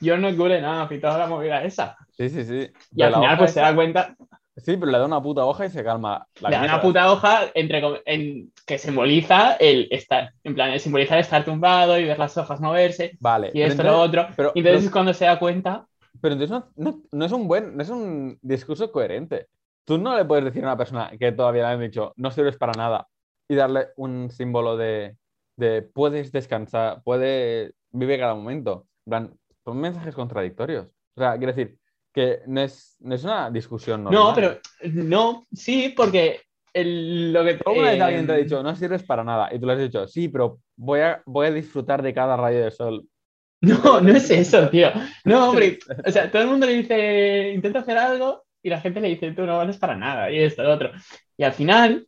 [0.00, 1.96] Yo no cure nada, y toda la movida esa.
[2.12, 2.70] Sí, sí, sí.
[2.92, 4.16] Y Pero al la final, pues se da cuenta,
[4.56, 6.26] Sí, pero le da una puta hoja y se calma.
[6.40, 11.14] La le da una puta hoja entre, en, que simboliza el estar, en plan, simboliza
[11.14, 13.52] el estar tumbado y ver las hojas moverse Vale.
[13.54, 14.34] y esto, lo entonces- otro.
[14.36, 15.86] pero- y entonces pero- es cuando se da cuenta,
[16.20, 19.46] Pero entonces no, no- no es un buen, no es un discurso coherente.
[19.88, 22.58] Tú no le puedes decir a una persona que todavía le han dicho no sirves
[22.58, 23.08] para nada
[23.48, 25.16] y darle un símbolo de,
[25.56, 28.86] de puedes descansar, puede vive cada momento.
[29.06, 29.32] Plan,
[29.64, 30.88] son mensajes contradictorios.
[31.16, 31.78] O sea, quiero decir
[32.12, 34.24] que no es, no es una discusión normal.
[34.26, 34.58] no, pero
[34.92, 36.42] no, sí, porque
[36.74, 37.58] el- lo que...
[37.64, 39.78] ¿Alguna vez eh, alguien te ha dicho no sirves para nada y tú le has
[39.78, 43.06] dicho sí, pero voy a, voy a disfrutar de cada rayo de sol?
[43.60, 44.88] No, no es eso, tío.
[45.24, 49.00] No, hombre, o sea, todo el mundo le dice, intenta hacer algo y la gente
[49.00, 50.90] le dice, tú no vales para nada y esto, lo otro.
[51.36, 52.06] Y al final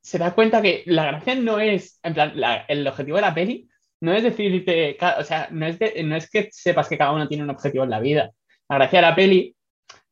[0.00, 3.34] se da cuenta que la gracia no es, en plan, la- el objetivo de la
[3.34, 3.68] peli
[4.00, 7.28] no es decirte, o sea, no es, de- no es que sepas que cada uno
[7.28, 8.30] tiene un objetivo en la vida.
[8.68, 9.54] La gracia de la peli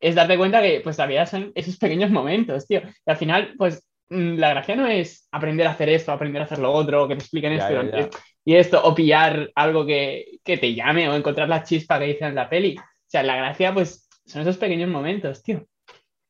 [0.01, 2.83] es darte cuenta que pues la vida son esos pequeños momentos, tío.
[3.07, 6.45] Y al final, pues mm, la gracia no es aprender a hacer esto, aprender a
[6.45, 8.09] hacer lo otro, que te expliquen Ya, esto ya, ya.
[8.45, 12.29] y esto, o pillar algo que, que te llame o encontrar la chispa que dicen
[12.29, 12.77] en la peli.
[12.79, 15.67] O sea, la gracia, pues, son esos pequeños momentos, tío.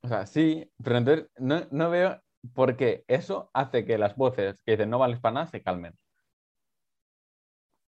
[0.02, 2.20] O sea, sí, pero entonces no, no veo
[2.54, 5.92] por qué eso hace que las voces que dicen no vales para nada se calmen.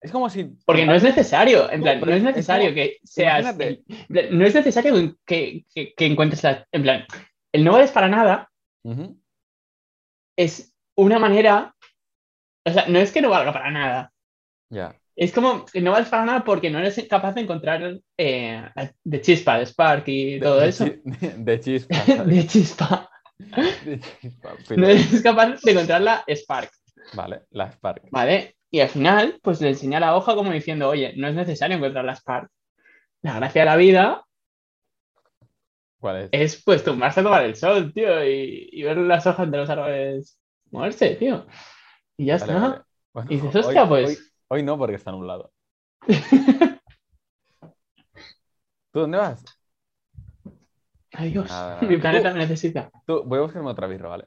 [0.02, 0.44] Es como si.
[0.64, 3.58] Porque no es necesario, en plan, no es es necesario como- que seas.
[3.58, 3.84] el-
[4.38, 4.94] no es necesario
[5.26, 6.66] que, que- que encuentres la.
[6.72, 7.04] En plan,
[7.52, 8.50] el no vales para nada
[10.36, 11.74] es una manera.
[12.66, 14.12] O sea, no es que no valga para nada.
[14.70, 14.99] Ya.
[15.20, 18.64] Es como que no vales para nada porque no eres capaz de encontrar eh,
[19.04, 20.84] de chispa, de Spark y todo de, eso.
[20.86, 21.00] chi-
[21.36, 22.24] De chispa.
[22.24, 23.10] de chispa.
[23.84, 26.70] De chispa, No eres capaz de encontrar la Spark,
[27.14, 28.02] Vale, la Spark.
[28.10, 28.56] ¿vale?
[28.70, 32.04] Y al final, pues le enseña la hoja como diciendo, oye, no es necesario encontrar
[32.04, 32.50] la Spark.
[33.22, 34.24] La gracia de la vida
[36.00, 36.28] ¿Cuál es?
[36.32, 39.68] es pues tumbarse a tomar el sol, tío, y, y ver las hojas de los
[39.68, 40.38] árboles
[40.70, 41.46] moverse, tío.
[42.16, 42.60] Y ya Vale, está.
[42.60, 42.82] vale.
[43.12, 44.08] Bueno, Y dices, hoy- hostia, pues.
[44.18, 45.52] Hoy, hoy no, porque está nublado.
[48.92, 49.44] ¿Tú dónde vas?
[51.12, 51.48] Adiós.
[51.48, 52.00] Nada, Mi nada.
[52.00, 52.90] planeta me necesita.
[53.06, 54.26] Tú, voy a buscarme otra birra, ¿vale?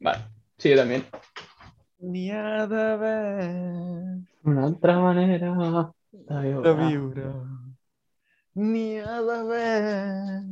[0.00, 0.24] Vale.
[0.58, 1.04] Sí, yo también.
[1.98, 5.92] De ver Una otra manera.
[6.12, 7.34] La vibra.
[8.54, 10.42] Ni ver.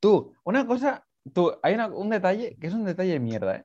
[0.00, 3.64] Tú, una cosa, tú, hay una- un detalle que es un detalle de mierda, ¿eh?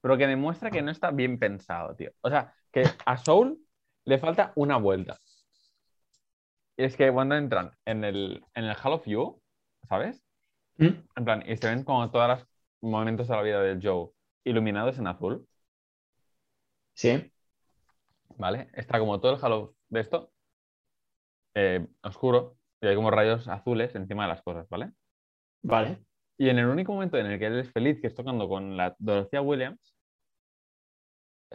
[0.00, 2.10] Pero que demuestra que no está bien pensado, tío.
[2.20, 3.56] O sea, que a Soul
[4.04, 5.16] le falta una vuelta.
[6.76, 9.40] Y es que cuando entran en el, en el Hall of You,
[9.88, 10.20] ¿sabes?
[10.76, 10.88] ¿Mm?
[11.16, 12.48] En plan, y se ven como todos los
[12.82, 14.10] momentos de la vida de Joe
[14.42, 15.48] iluminados en azul,
[16.96, 17.32] Sí.
[18.36, 18.68] ¿vale?
[18.74, 20.32] Está como todo el halo de esto
[21.54, 24.92] eh, oscuro y hay como rayos azules encima de las cosas, ¿vale?
[25.62, 26.04] Vale.
[26.38, 28.76] Y en el único momento en el que él es feliz, que es tocando con
[28.76, 29.96] la Dorothea Williams,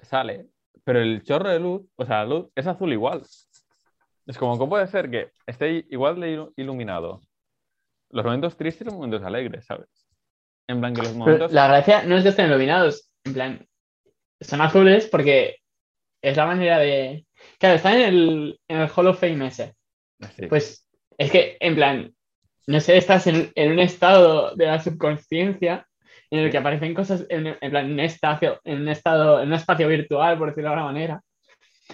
[0.01, 0.49] sale,
[0.89, 3.21] pero el chorro de luz, o sea, la luz es azul igual.
[4.25, 7.21] Es como, ¿cómo puede ser que esté igual de iluminado?
[8.09, 9.87] Los momentos tristes y los momentos alegres, ¿sabes?
[10.67, 11.53] En plan que los Pero momentos...
[11.53, 13.11] la gracia no es que estén iluminados.
[13.23, 13.67] En plan,
[14.41, 15.57] son azules porque
[16.23, 17.23] es la manera de.
[17.59, 19.75] Claro, están en el, en el Hall of Fame ese.
[20.37, 20.47] Sí.
[20.47, 22.15] Pues es que, en plan,
[22.65, 25.87] no sé, estás en, en un estado de la subconsciencia
[26.31, 29.47] en el que aparecen cosas, en, en plan, en un, espacio, en un estado, en
[29.47, 31.23] un espacio virtual, por decirlo de alguna manera.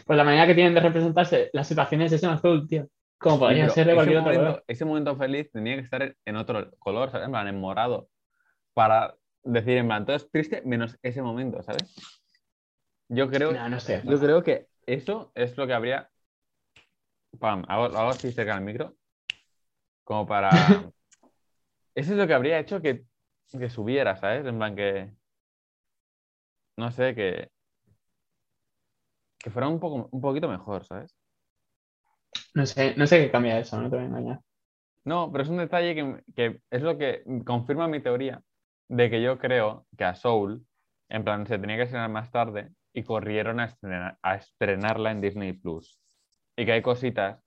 [0.06, 2.88] Pues la manera que tienen de representarse las situaciones es en azul, tío.
[3.18, 4.64] Como podría ser de ese cualquier otro color.
[4.68, 7.26] ese momento feliz tenía que estar en otro color, ¿sabes?
[7.26, 8.10] En plan, en morado.
[8.74, 11.96] Para decir, en plan, todo es triste menos ese momento, ¿sabes?
[13.08, 14.02] Yo creo, No, no sé.
[14.04, 16.10] yo creo que eso es lo que habría.
[17.40, 18.96] Pam, hago, hago así cerca del micro.
[20.04, 20.50] Como para.
[21.96, 23.06] eso es lo que habría hecho que,
[23.52, 24.46] que subiera, ¿sabes?
[24.46, 25.12] En plan que.
[26.78, 27.50] No sé, que.
[29.40, 31.16] Que fuera un, poco, un poquito mejor, ¿sabes?
[32.54, 34.42] No sé, no sé qué cambia eso, no te voy a engañar.
[35.04, 38.42] No, pero es un detalle que, que es lo que confirma mi teoría
[38.88, 40.66] de que yo creo que a Soul,
[41.10, 45.22] en plan, se tenía que estrenar más tarde y corrieron a, estrenar- a estrenarla en
[45.22, 46.00] Disney Plus.
[46.58, 47.40] Y que hay cositas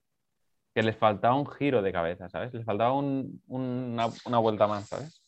[0.75, 2.55] que les faltaba un giro de cabeza, ¿sabes?
[2.55, 5.21] Les faltaba un- una, una vuelta más, ¿sabes?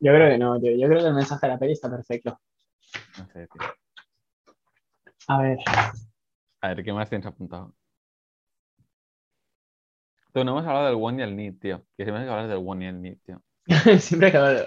[0.00, 0.72] Yo creo que no, tío.
[0.72, 2.40] Yo creo que el mensaje de la peli está perfecto.
[3.18, 3.62] No sé, tío.
[5.28, 5.58] A ver.
[6.62, 7.74] A ver, ¿qué más tienes apuntado?
[10.32, 11.84] Tú no hemos hablado del one y el need, tío.
[11.96, 13.42] Que siempre hay que hablar del one y el need, tío.
[14.00, 14.64] Siempre que hablo.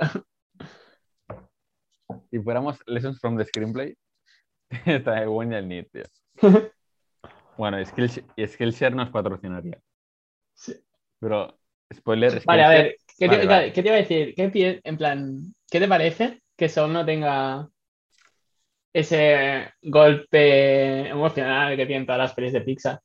[2.29, 3.97] Si fuéramos Lessons from the Screenplay,
[4.86, 6.03] está el one y el need, tío.
[7.55, 9.79] Bueno, Skillshare, Skillshare nos patrocinaría.
[10.55, 10.73] Sí.
[11.19, 11.55] Pero,
[11.93, 13.73] spoiler, Vale, a Skillshare- ver, ¿qué te, Vale, vale.
[13.73, 14.33] ¿qué te iba a decir?
[14.35, 17.67] ¿Qué, en plan, ¿qué te parece que Soul no tenga
[18.93, 22.99] ese golpe emocional que tienen todas las pelis de Pixar?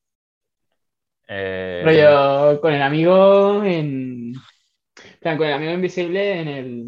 [1.28, 4.32] eh, Rollo con el amigo en.
[4.34, 6.86] en plan, con el amigo invisible en el.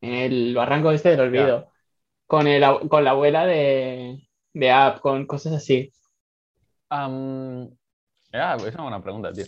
[0.00, 1.68] En el barranco este del olvido.
[2.26, 5.92] Con, el, con la abuela de, de App, con cosas así.
[8.32, 9.46] Ah, es una buena pregunta, tío.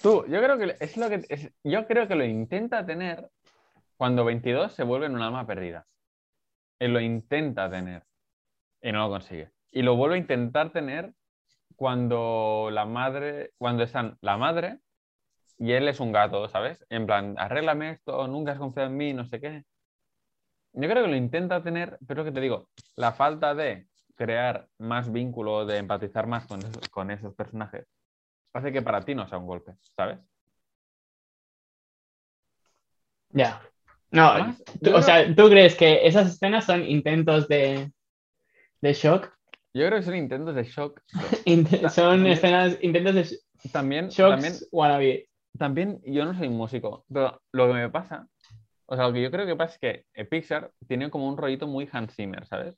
[0.00, 3.30] Tú, yo creo que es lo que es- yo creo que lo intenta tener
[3.96, 5.86] cuando 22 se vuelve en un alma perdida.
[6.78, 8.04] Él lo intenta tener
[8.82, 9.50] y no lo consigue.
[9.70, 11.14] Y lo vuelve a intentar tener
[11.76, 14.80] cuando la madre, cuando están la madre
[15.58, 16.84] y él es un gato, ¿sabes?
[16.90, 19.64] En plan, arréglame esto, nunca has confiado en mí, no sé qué.
[20.72, 24.68] Yo creo que lo intenta tener, pero es que te digo, la falta de crear
[24.78, 27.86] más vínculo, de empatizar más con esos, con esos personajes,
[28.54, 30.18] hace que para ti no sea un golpe, ¿sabes?
[33.30, 33.60] Ya.
[34.10, 37.90] No, Además, tú- o sea, ¿tú crees que esas escenas son intentos de,
[38.80, 39.32] de shock?
[39.72, 41.00] Yo creo que son intentos de shock.
[41.44, 43.38] Son también- escenas, intentos de
[43.72, 45.28] También, shocks también, wannabe.
[45.58, 48.28] también yo no soy músico, pero lo que me pasa,
[48.86, 51.36] o sea, lo que yo creo que pasa es que eh, Pixar tiene como un
[51.36, 52.74] rollito muy Hans Zimmer, ¿sabes?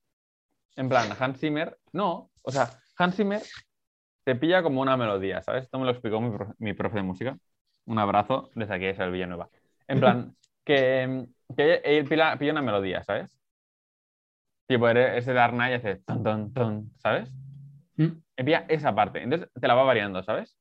[0.76, 3.42] En plan, Hans Zimmer, no, o sea, Hans Zimmer
[4.26, 5.64] te pilla como una melodía, ¿sabes?
[5.64, 7.38] Esto me lo explicó mi, profe- mi profe de música.
[7.86, 9.50] Un abrazo desde aquí, es el Villanueva.
[9.88, 13.30] En plan, que, que él pilla, pilla una melodía, ¿sabes?
[14.66, 17.30] tipo, Dark Knight y hace ton, ton, ton, ¿sabes?
[17.98, 18.22] ¿Mm?
[18.36, 19.22] Envía esa parte.
[19.22, 20.56] Entonces te la va variando, ¿sabes?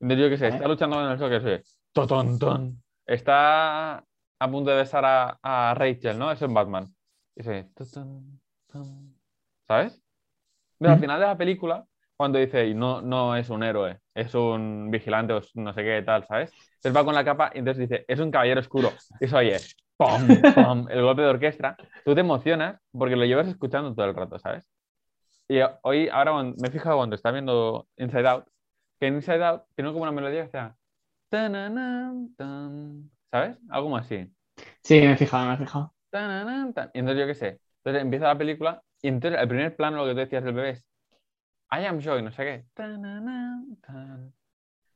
[0.00, 2.82] Entonces yo qué sé, está luchando con el Joker, se ton, ton, ton.
[3.06, 6.30] Está a punto de besar a, a Rachel, ¿no?
[6.32, 6.94] Eso en Batman.
[7.36, 8.40] Y se ton, ton,
[8.72, 9.16] ton.
[9.66, 10.00] ¿Sabes?
[10.78, 11.00] Pero al Ujú.
[11.00, 11.86] final de la película,
[12.22, 16.02] cuando dice, y no, no es un héroe, es un vigilante o no sé qué
[16.02, 16.52] tal, ¿sabes?
[16.76, 18.90] Entonces va con la capa y entonces dice, es un caballero oscuro.
[19.20, 19.58] Eso oye,
[19.96, 20.28] ¡pum!
[20.54, 20.86] ¡pum!
[20.88, 21.76] El golpe de orquesta.
[22.04, 24.68] Tú te emocionas porque lo llevas escuchando todo el rato, ¿sabes?
[25.48, 28.46] Y hoy, ahora me he fijado cuando estaba viendo Inside Out,
[29.00, 30.76] que en Inside Out tiene como una melodía que sea.
[31.28, 33.58] "Tananan, tan", ¿Sabes?
[33.68, 34.32] Algo como así.
[34.82, 35.92] Sí, me he fijado, me he fijado.
[36.94, 37.60] Y entonces yo qué sé.
[37.78, 40.70] Entonces empieza la película y entonces el primer plano, lo que tú decías del bebé
[40.70, 40.86] es
[41.72, 42.64] I am Joy, no sé qué.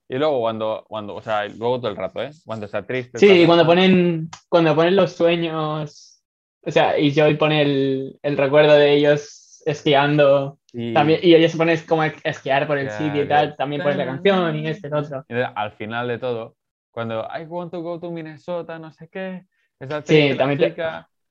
[0.09, 2.31] Y luego cuando, cuando, o sea, luego todo el rato, ¿eh?
[2.45, 3.18] Cuando está triste.
[3.18, 6.22] Sí, tal, cuando ponen, cuando ponen los sueños,
[6.62, 11.49] o sea, y Joy pone el, el recuerdo de ellos esquiando, Y- también, y ella
[11.49, 14.57] se pone como a esquiar por el Ya, sitio y tal, también pone la canción
[14.57, 15.24] y este, el otro.
[15.29, 16.57] Y al final de todo,
[16.93, 19.47] cuando I want to go to Minnesota, no sé qué,
[19.81, 20.68] esa Sí, también te-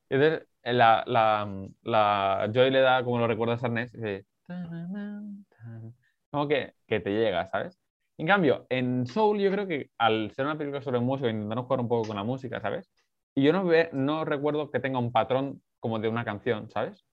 [0.10, 1.48] y entonces la, la,
[1.84, 4.26] la Joy le da como lo recuerdas a Ernest, y dice.
[6.32, 7.80] Como que, que te llega, ¿sabes?
[8.18, 11.80] En cambio, en Soul yo creo que al ser una película sobre música, intentaron jugar
[11.82, 12.89] un poco con la música, ¿sabes?
[13.36, 17.06] Y yo no, ve, no recuerdo que tenga un patrón como de una canción, ¿sabes?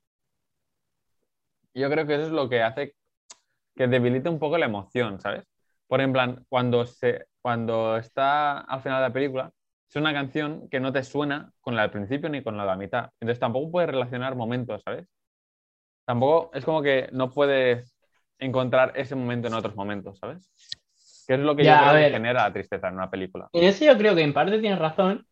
[1.74, 2.94] Yo creo que eso es lo que hace
[3.74, 5.44] que debilite un poco la emoción, ¿sabes?
[5.86, 9.52] Por plan, cuando, se, cuando está al final de la película,
[9.88, 12.68] es una canción que no te suena con la del principio ni con la de
[12.70, 13.10] la mitad.
[13.20, 15.06] Entonces tampoco puedes relacionar momentos, ¿sabes?
[16.04, 17.94] Tampoco es como que no puedes
[18.38, 20.50] encontrar ese momento en otros momentos, ¿sabes?
[21.26, 22.12] Que es lo que Ya, yo creo que ver.
[22.12, 23.48] genera la tristeza en una película.
[23.52, 25.24] En eso yo creo que en parte tienes razón,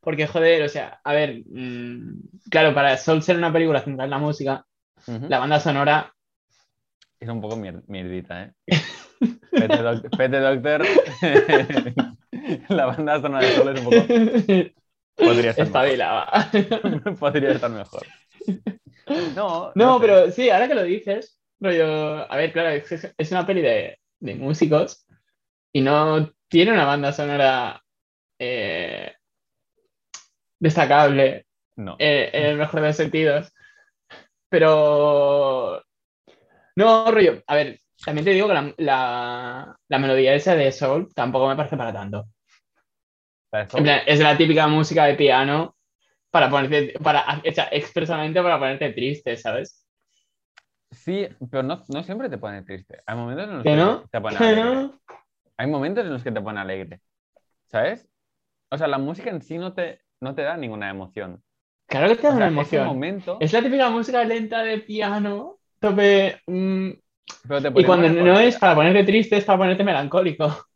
[0.00, 4.10] porque joder, o sea, a ver, mm, claro, para Soul ser una película centrada en
[4.10, 4.64] la música,
[5.08, 5.26] Ujú.
[5.28, 6.12] la banda sonora,
[7.18, 8.52] Es un poco mier- mierdita, ¿eh?
[9.50, 10.84] Pete, Doc- Pete Doctor.
[12.68, 14.06] la banda sonora de Sol es un poco.
[15.16, 17.16] Podría estar mejor.
[17.18, 18.06] Podría estar mejor.
[19.34, 20.00] No, No, sé.
[20.06, 23.98] pero sí, ahora que lo dices, rollo, a ver, claro, es, es una peli de,
[24.20, 25.06] de músicos
[25.72, 27.82] y no tiene una banda sonora
[28.38, 29.14] eh,
[30.58, 31.46] destacable
[31.76, 31.96] No.
[31.98, 33.52] eh, en el mejor de los sentidos.
[34.48, 35.82] Pero
[36.76, 41.12] no, rollo, a ver, también te digo que la, la- la melodía esa de Soul
[41.14, 42.26] tampoco me parece para tanto.
[43.50, 45.75] Para eso- En plan, es la típica música de piano
[46.36, 49.82] para ponerte, para, hecha expresamente para ponerte triste, ¿sabes?
[50.90, 53.02] Sí, pero no, no siempre te pone triste.
[53.06, 54.04] Hay momentos en los ¿Que no?
[54.10, 54.64] te pone ¿Que alegre.
[54.64, 55.00] no?
[55.56, 57.00] Hay momentos en los que te pone alegre.
[57.68, 58.08] ¿Sabes?
[58.70, 61.42] O sea, la música en sí no te, no te da ninguna emoción.
[61.86, 62.86] Claro que te da O sea, una emoción.
[62.86, 66.40] momento, Es la típica música lenta de piano, tope.
[66.46, 66.90] mm,
[67.48, 70.66] pero te y cuando no es para ponerte triste, es para ponerte melancólico.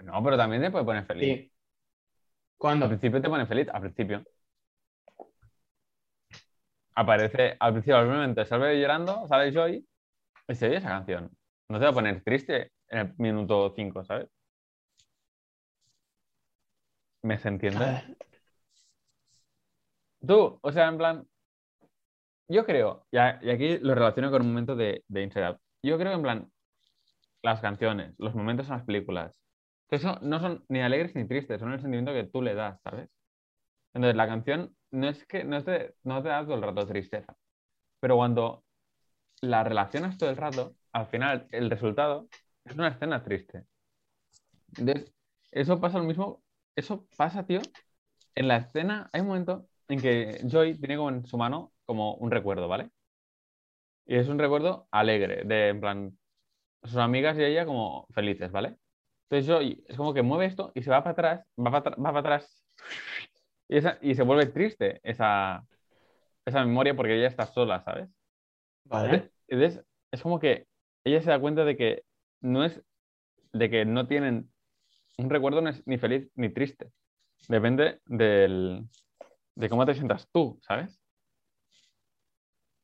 [0.00, 1.28] No, pero también te puede poner feliz.
[1.28, 1.52] Sí.
[2.82, 4.24] Al principio te pone feliz, al principio.
[6.94, 9.86] Aparece, al principio, al momento, sale llorando, sale Joy
[10.48, 11.30] y se oye esa canción.
[11.68, 14.28] No te va a poner triste en el minuto 5, ¿sabes?
[17.22, 18.16] ¿Me se entiende?
[20.26, 21.26] Tú, o sea, en plan,
[22.48, 25.58] yo creo, y, aquí lo relaciono con un momento de, de Out.
[25.82, 26.52] Yo creo que en plan,
[27.42, 29.40] las canciones, los momentos en las películas,
[29.88, 32.80] que eso no son ni alegres ni tristes, son el sentimiento que tú le das,
[32.82, 33.08] ¿sabes?
[33.94, 37.36] Entonces, la canción no es que no te, no te da todo el rato tristeza,
[38.00, 38.64] pero cuando
[39.42, 42.28] la relacionas todo el rato, al final el resultado
[42.64, 43.66] es una escena triste.
[44.76, 45.12] Entonces,
[45.50, 46.42] eso pasa lo mismo,
[46.76, 47.60] eso pasa, tío,
[48.34, 52.14] en la escena hay un momento en que Joy tiene como en su mano como
[52.16, 52.90] un recuerdo, ¿vale?
[54.06, 56.18] Y es un recuerdo alegre, de en plan,
[56.84, 58.78] sus amigas y ella como felices, ¿vale?
[59.30, 61.98] Entonces Joy es como que mueve esto y se va para atrás, va para, atr-
[62.06, 62.64] va para atrás
[63.72, 65.64] y, esa- y se vuelve triste esa,
[66.44, 68.08] esa memoria porque ella está sola, ¿sabes?
[68.84, 69.30] Vale.
[69.48, 70.66] Entonces, es como que
[71.04, 72.04] ella se da cuenta de que
[72.40, 72.82] no es,
[73.52, 74.50] de que no tienen,
[75.18, 76.92] un recuerdo no es ni feliz ni triste.
[77.48, 78.84] Depende del,
[79.56, 81.00] de cómo te sientas tú, ¿sabes?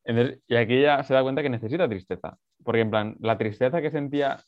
[0.04, 2.38] Entonces, y aquí ella se da cuenta que necesita tristeza.
[2.64, 4.42] Porque en plan, la tristeza que sentía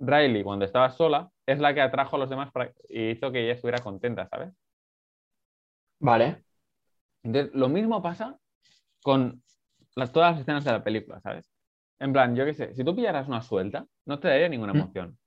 [0.00, 3.44] Riley cuando estaba sola es la que atrajo a los demás para- y hizo que
[3.44, 4.54] ella estuviera contenta, ¿sabes?
[6.00, 6.44] Vale.
[7.22, 8.38] Entonces, lo mismo pasa
[9.02, 9.42] con
[9.96, 11.50] las, todas las escenas de la película, ¿sabes?
[11.98, 14.76] En plan, yo qué sé, si tú pillaras una suelta, no te daría ninguna Mm.
[14.76, 15.18] emoción.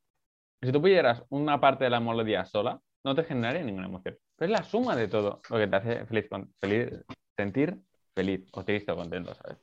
[0.61, 4.17] Si tú pillaras una parte de la melodía sola, no te generaría ninguna emoción.
[4.35, 6.89] Pero es la suma de todo lo que te hace feliz, con- feliz
[7.35, 7.77] sentir
[8.13, 9.57] feliz o triste o contento, ¿sabes?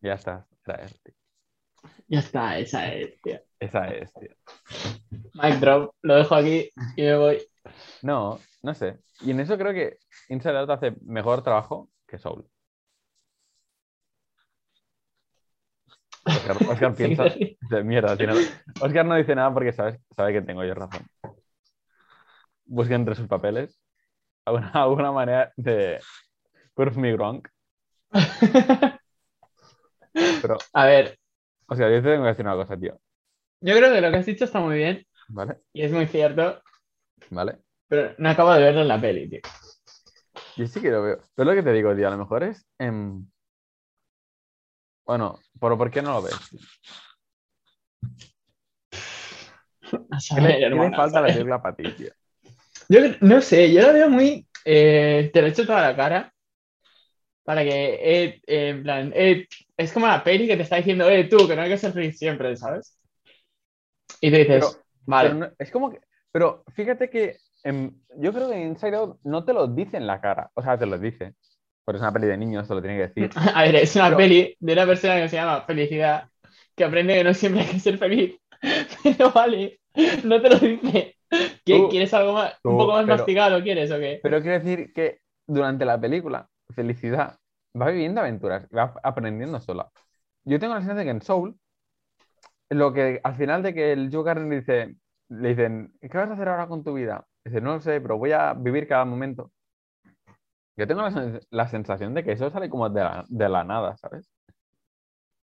[0.00, 1.14] Ya está, esa es, tío.
[2.08, 3.40] Ya está, esa es, tío.
[3.58, 4.30] Esa es, tío.
[5.34, 7.49] Mic drop, lo dejo aquí y me voy.
[8.02, 8.98] No, no sé.
[9.20, 9.98] Y en eso creo que
[10.28, 12.46] Inside Out hace mejor trabajo que Soul.
[16.24, 18.16] Oscar, Oscar piensa de mierda.
[18.16, 18.34] tiene-
[18.80, 21.06] Oscar no dice nada porque sabe, sabe que tengo yo razón.
[22.64, 23.78] Busca entre sus papeles
[24.44, 25.98] alguna, alguna manera de
[26.74, 27.42] prove me wrong.
[30.42, 31.18] Pero, A ver,
[31.66, 32.98] o sea, yo te tengo que decir una cosa, tío.
[33.60, 35.58] yo creo que lo que has dicho está muy bien ¿Vale?
[35.72, 36.60] y es muy cierto,
[37.30, 37.58] ¿Vale?
[37.88, 39.40] pero no acabo de verlo en la peli, tío.
[40.56, 41.18] Yo sí que lo veo.
[41.34, 42.64] Pero lo que te digo, tío, a lo mejor es.
[45.04, 46.34] Bueno, pero ¿por qué no lo ves?
[50.10, 52.10] A ¿Qué le, qué le hermano, falta a la película para ti, tío?
[52.88, 54.46] Yo no sé, yo lo veo muy.
[54.64, 56.32] eh, te lo echo toda la cara.
[57.42, 57.94] Para que.
[57.94, 59.12] eh, eh, en plan.
[59.14, 62.16] es como la peli que te está diciendo, eh, tú, que no hay que feliz
[62.18, 62.96] siempre, ¿sabes?
[64.20, 65.30] Y te dices, Pero- vale.
[65.30, 66.00] Pero no- es como que.
[66.32, 67.36] Pero fíjate que
[68.16, 70.50] yo creo que Inside Out no te lo dice en la cara.
[70.54, 71.34] O sea, te lo dice.
[71.84, 73.30] Pero es una peli de niños, te lo tiene que decir.
[73.54, 76.28] A ver, es una Pero- peli de una persona que se llama Felicidad,
[76.76, 78.38] que aprende que no siempre hay que ser feliz.
[79.02, 79.80] Pero vale,
[80.24, 81.16] no te lo dice.
[81.64, 83.62] ¿Qué- Tú- ¿Quieres algo más, tú, un poco más pero- masticado?
[83.62, 84.20] ¿Quieres o qué?
[84.22, 87.36] Pero quiero decir que durante la película, Felicidad
[87.80, 89.88] va viviendo aventuras, va aprendiendo sola.
[90.44, 91.56] Yo tengo la sensación de que en Soul,
[92.70, 94.94] lo que al final de que el Joe dice,
[95.30, 97.26] le dicen, ¿qué vas a hacer ahora con tu vida?
[97.44, 99.52] Dice, no lo sé, pero voy a vivir cada momento.
[100.76, 103.64] Yo tengo la, sen- la sensación de que eso sale como de la, de la
[103.64, 104.28] nada, ¿sabes?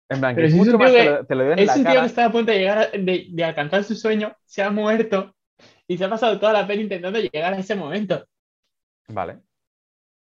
[0.08, 1.66] En plan, que Pero es mucho más tío te que- lo, te lo en Es
[1.66, 4.36] la un tío que está a punto de llegar a- de, de alcanzar su sueño,
[4.44, 5.34] se ha muerto
[5.88, 8.24] y se ha pasado toda la peli intentando llegar a ese momento.
[9.08, 9.42] Vale.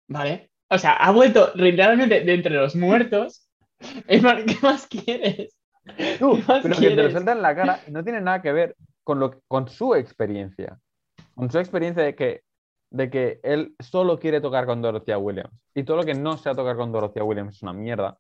[0.08, 0.52] ¿Vale?
[0.70, 3.48] O sea, ha vuelto literalmente de entre los muertos.
[4.08, 4.22] ¿Qué
[4.62, 5.56] más quieres?
[6.20, 7.12] Tú, ¿Qué más pero que te lo quieres?
[7.12, 8.76] suelta en la cara no tiene nada que ver
[9.10, 10.78] con, lo, con su experiencia.
[11.34, 12.44] Con su experiencia de que,
[12.92, 15.50] de que él solo quiere tocar con Dorothea Williams.
[15.74, 18.20] Y todo lo que no sea tocar con Dorothea Williams es una mierda.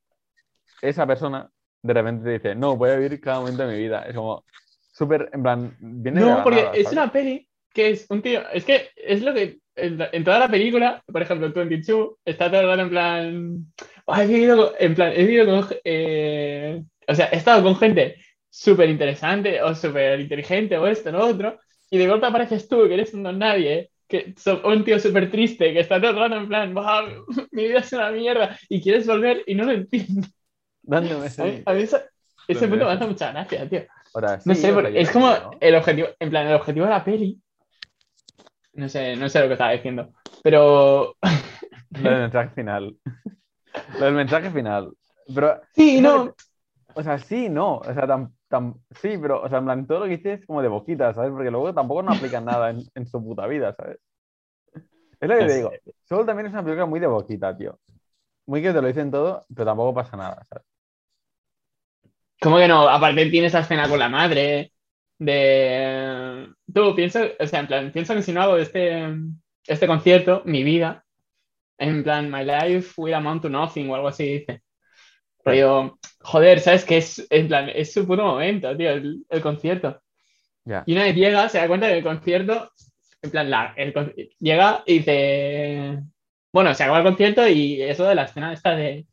[0.81, 1.47] Esa persona
[1.83, 4.01] de repente te dice, no, voy a vivir cada momento de mi vida.
[4.07, 4.43] Es como
[4.91, 6.97] súper, en plan, viene de No, la porque nada, es ¿sabes?
[6.97, 8.41] una peli que es un tío.
[8.51, 9.59] Es que es lo que.
[9.75, 13.65] En, en toda la película, por ejemplo, 22, está todo el rato en plan.
[14.07, 15.77] "Ah, he vivido en plan, he vivido con.
[15.83, 18.15] eh, o sea, he estado con gente
[18.49, 21.59] súper interesante o súper inteligente o esto, lo otro.
[21.91, 25.29] Y de golpe apareces tú, que eres un don nadie, que so- un tío súper
[25.31, 27.03] triste, que está todo el rato en plan, "Buah,
[27.51, 30.27] mi vida es una mierda, y quieres volver y no lo entiendo.
[30.81, 33.83] Dándome A ese- mí, a mí ese punto me hace mucha gracia, tío.
[34.13, 35.51] Ahora, No sé, porque es como no.
[35.59, 37.39] el objetivo, en plan, el objetivo de la peli.
[38.73, 40.11] No sé, no sé lo que estaba diciendo.
[40.43, 41.15] Pero.
[41.91, 42.95] Lo del mensaje final.
[43.99, 44.91] Lo del mensaje final.
[45.33, 46.33] Pero Sí, no.
[46.35, 46.43] que
[46.95, 47.77] O sea, sí, no.
[47.77, 50.45] O sea, tan, tan- sí, pero, o sea, en plan, todo lo que dices es
[50.47, 51.31] como de boquita, ¿sabes?
[51.31, 53.99] Porque luego tampoco no aplican nada en, en su puta vida, ¿sabes?
[55.19, 55.71] Es lo que te digo.
[56.05, 57.79] Soul también es una película muy de boquita, tío.
[58.47, 60.65] Muy que te lo dicen todo, pero tampoco pasa nada, ¿sabes?
[62.41, 62.87] ¿Cómo que no?
[62.87, 64.73] Aparte tiene esa escena con la madre.
[65.17, 66.47] De.
[66.73, 69.13] Tú piensa, o sea, en plan, pienso que si no hago este,
[69.67, 71.05] este concierto, mi vida,
[71.77, 74.63] en plan, my life will amount to nothing o algo así dice.
[75.43, 76.97] Pero yo, joder, ¿sabes qué?
[76.97, 80.01] Es, en plan, es su puto momento, tío, el, el concierto.
[80.65, 80.83] Ya.
[80.85, 82.71] Y una vez llega, se da cuenta que el concierto,
[83.21, 83.93] en plan, la, el
[84.39, 85.99] llega y dice,
[86.53, 89.05] bueno, se acaba el concierto y eso de la escena esta de,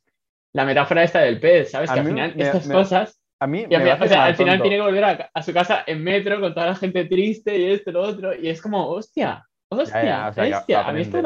[0.52, 1.90] la metáfora esta del pez, ¿sabes?
[1.90, 4.24] A que al final me- estas me- cosas, A mí me final, a o sea,
[4.24, 4.62] al final tonto.
[4.62, 7.64] tiene que volver a, a su casa en metro con toda la gente triste y
[7.72, 11.00] esto y lo otro, y es como, hostia, hostia, ya, o sea, hostia, a mí
[11.02, 11.18] esto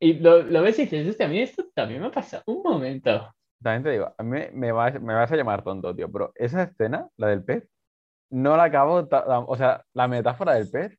[0.00, 2.62] y lo, lo ves y dices, hostia, a mí esto también me ha pasado un
[2.62, 3.34] momento.
[3.64, 6.64] También te digo, a mí me vas, me vas a llamar tonto, tío, pero esa
[6.64, 7.66] escena, la del pez,
[8.28, 9.08] no la acabo,
[9.46, 10.98] o sea, la metáfora del pez,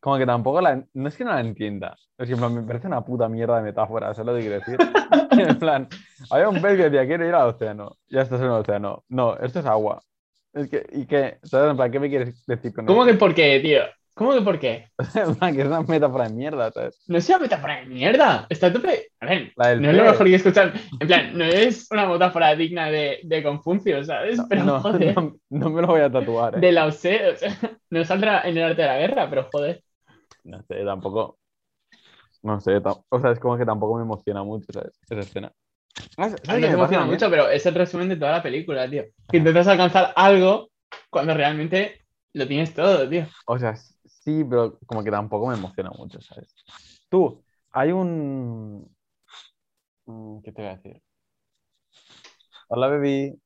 [0.00, 3.04] como que tampoco la, no es que no la entienda, es que me parece una
[3.04, 4.78] puta mierda de metáfora, ¿sabes lo que quiero decir?
[5.48, 5.88] en plan,
[6.28, 9.36] había un pez que decía, quiero ir al océano, ya estás en el océano, no,
[9.36, 10.02] esto es agua,
[10.54, 11.38] es que, ¿y qué?
[11.44, 11.70] ¿Sabes?
[11.70, 13.12] En plan, ¿qué me quieres decir con ¿Cómo eso?
[13.12, 13.82] que por qué, tío?
[14.14, 14.88] ¿Cómo que por qué?
[15.14, 15.20] que
[15.62, 17.02] es una metáfora de mierda, ¿sabes?
[17.06, 18.46] No es una metáfora de mierda.
[18.50, 19.08] Está a tope.
[19.20, 20.72] A ver, no es lo mejor que he escuchado.
[21.00, 24.38] En plan, no es una metáfora digna de, de Confucio, ¿sabes?
[24.50, 26.60] Pero no, joder, no, no me lo voy a tatuar, ¿eh?
[26.60, 27.58] de la OSE, o sea,
[27.90, 29.82] no saldrá en el arte de la guerra, pero joder.
[30.44, 31.38] No sé, tampoco.
[32.42, 34.92] No sé, o sea, es como que tampoco me emociona mucho, ¿sabes?
[35.08, 35.52] Esa escena.
[36.16, 38.42] ¿Sabes- A sabes mí qué me emociona mucho, pero es el resumen de toda la
[38.42, 39.04] película, tío.
[39.30, 40.70] Que intentas alcanzar algo
[41.08, 43.26] cuando realmente lo tienes todo, tío.
[43.46, 43.74] O sea,
[44.24, 46.54] sí, pero como que tampoco me emociona mucho, ¿sabes?
[47.08, 48.88] Tú, hay un.
[50.44, 51.02] ¿Qué te voy a decir?
[52.68, 53.38] Hola, baby.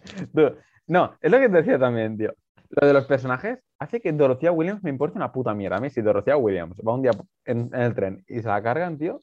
[0.34, 0.56] Tú,
[0.86, 2.34] no, es lo que te decía también, tío.
[2.70, 5.76] Lo de los personajes hace que Dorothea Williams me importe una puta mierda.
[5.76, 7.10] A mí, si Dorothea Williams va un día
[7.44, 9.20] en, en el tren y se la cargan, tío,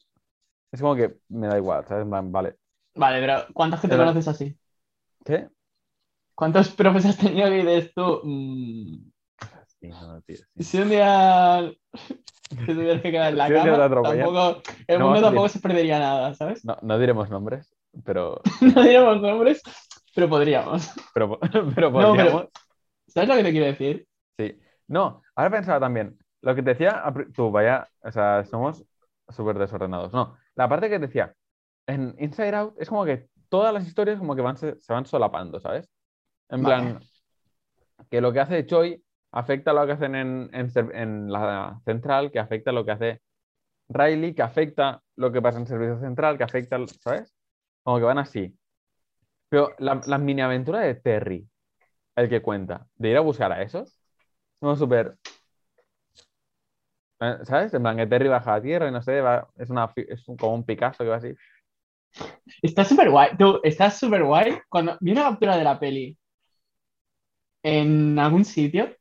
[0.70, 2.06] es como que me da igual, ¿sabes?
[2.08, 2.56] Vale.
[2.94, 4.58] Vale, pero ¿cuánta gente Pero- conoces así?
[5.24, 5.48] ¿Qué?
[6.34, 8.20] ¿Cuántos profes has tenido que dices tú?
[8.24, 9.10] "Mm,
[9.80, 10.64] Sí, no, tío, sí.
[10.64, 11.72] si un día
[12.48, 15.98] te tuvieras que quedar en la Si cama, tampoco, el no mundo tampoco se perdería
[16.00, 16.64] nada, ¿sabes?
[16.64, 17.74] No, no diremos nombres,
[18.04, 19.62] pero, No diríamos nombres,
[20.14, 20.90] pero podríamos.
[21.14, 21.38] pero,
[21.74, 22.46] pero podríamos.
[23.06, 24.06] ¿Sabes lo que te quiero decir?
[24.38, 24.58] Sí.
[24.88, 27.02] No, ahora pensaba también, lo que te decía,
[27.34, 28.84] tú, vaya, o sea, somos
[29.28, 30.12] súper desordenados.
[30.12, 31.34] No, la parte que te decía,
[31.86, 35.06] en Inside Out es como que todas las historias como que van, se, se van
[35.06, 35.88] solapando, ¿sabes?
[36.48, 36.90] En Vale.
[36.90, 37.00] plan,
[38.10, 39.02] que lo que hace Choi
[39.38, 43.22] afecta lo que hacen en, en la central, que afecta lo que hace
[43.88, 47.34] Riley, que afecta lo que pasa en servicio central, que afecta, ¿sabes?
[47.82, 48.54] Como que van así.
[49.48, 51.48] Pero la, mini aventura de Terry,
[52.16, 53.98] el que cuenta, de ir a buscar a esos,
[54.60, 55.16] como súper.
[57.20, 57.72] eh, ¿Sabes?
[57.74, 59.22] En plan, que Terry baja a tierra y no sé,
[59.56, 61.34] es, una, es como un Picasso que va así.
[62.62, 63.36] Está súper guay.
[63.38, 64.60] Tú, está súper guay.
[64.68, 66.18] Cuando vi una captura de la peli
[67.62, 68.97] en algún sitio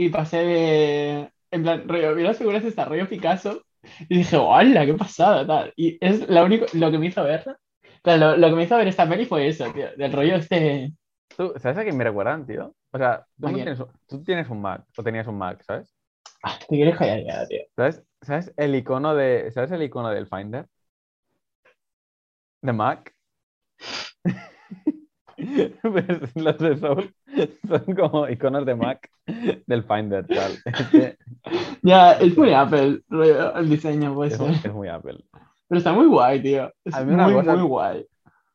[0.00, 1.30] y pasé de.
[1.50, 3.62] En plan, rollo, vi las figuras de esta rollo Picasso
[4.08, 4.86] y dije, ¡hola!
[4.86, 5.46] ¡Qué pasada!
[5.46, 5.72] Tal.
[5.76, 7.58] Y es lo único, lo que me hizo verla.
[8.04, 9.88] Lo, lo que me hizo ver esta peli fue eso, tío.
[9.96, 10.92] Del rollo este.
[11.36, 12.74] ¿Tú, ¿Sabes a quién me recuerdan, tío?
[12.92, 13.26] O sea,
[14.08, 15.94] tú tienes un Mac, o tenías un Mac, ¿sabes?
[16.42, 17.60] Ah, te quieres callar ya, tío.
[17.76, 18.02] ¿Sabes?
[18.22, 19.50] ¿Sabes el icono de.
[19.52, 20.66] ¿Sabes el icono del Finder?
[22.62, 23.14] De Mac.
[25.82, 27.14] Pues los de Soul
[27.68, 29.08] son como iconos de Mac
[29.66, 30.52] del Finder, tal.
[31.82, 35.24] Ya, es muy Apple, el diseño, puede es, muy- es muy Apple.
[35.68, 36.70] Pero está muy guay, tío.
[36.84, 38.06] Es A mí una muy, cosa- muy guay.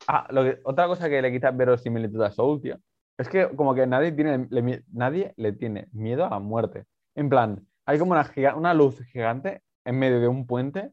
[0.06, 2.78] Ah, lo que- otra cosa que le quita verosimilitud a Soul, tío,
[3.18, 6.84] es que como que nadie, tiene, le, nadie le tiene miedo a la muerte.
[7.16, 10.92] En plan, hay como una, giga- una luz gigante en medio de un puente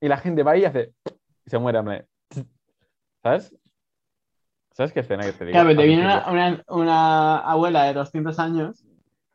[0.00, 0.92] y la gente va y hace...
[1.46, 2.06] y se muere, hombre.
[3.22, 3.54] ¿Sabes?
[4.78, 5.52] ¿Sabes qué escena que te digo?
[5.54, 8.84] Claro, pero te viene una, una, una abuela de 200 años.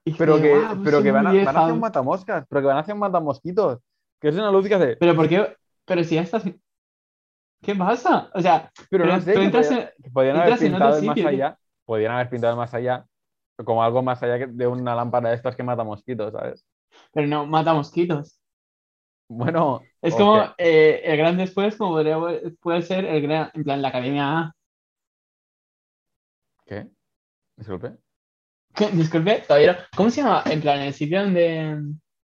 [0.06, 1.74] Y Pero que, "Guau, pues pero que van, a, van vieja".
[1.74, 3.80] un matamoscas, pero que van hacia un matamosquitos.
[4.22, 4.96] Que es una luz que hace...
[4.96, 5.56] Pero ¿por qué?
[5.86, 6.44] Pero si ya estás.
[7.62, 8.30] ¿Qué pasa?
[8.34, 10.86] O sea, Pero no sé, que entras podían, en- que podían haber entras en otro
[10.86, 11.58] pintado el más sitio, allá.
[11.86, 13.06] Podían haber pintado el más allá
[13.66, 16.66] como algo más allá de una lámpara de estas que mata mosquitos, ¿sabes?
[17.14, 18.40] pero no mata mosquitos.
[19.30, 22.18] Bueno, Es como eh, el gran después, como podría,
[22.62, 24.54] puede ser el gran, en plan, la academia A.
[26.66, 26.88] ¿Qué?
[27.58, 27.98] Disculpe.
[28.94, 29.80] Disculpe, todavía no.
[29.96, 30.44] ¿Cómo se llama?
[30.46, 31.80] En plan, el sitio donde.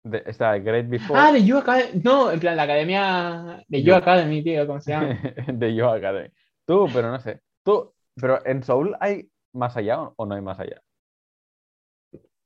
[0.05, 2.03] De, está Great Before Ah, de You Academy.
[2.05, 3.95] No, en plan, la academia de You You.
[3.95, 5.19] Academy, tío, ¿cómo se llama?
[5.53, 6.29] de Yo Academy.
[6.67, 7.41] Tú, pero no sé.
[7.65, 10.83] Tú, pero en Soul hay más allá o, no hay más allá.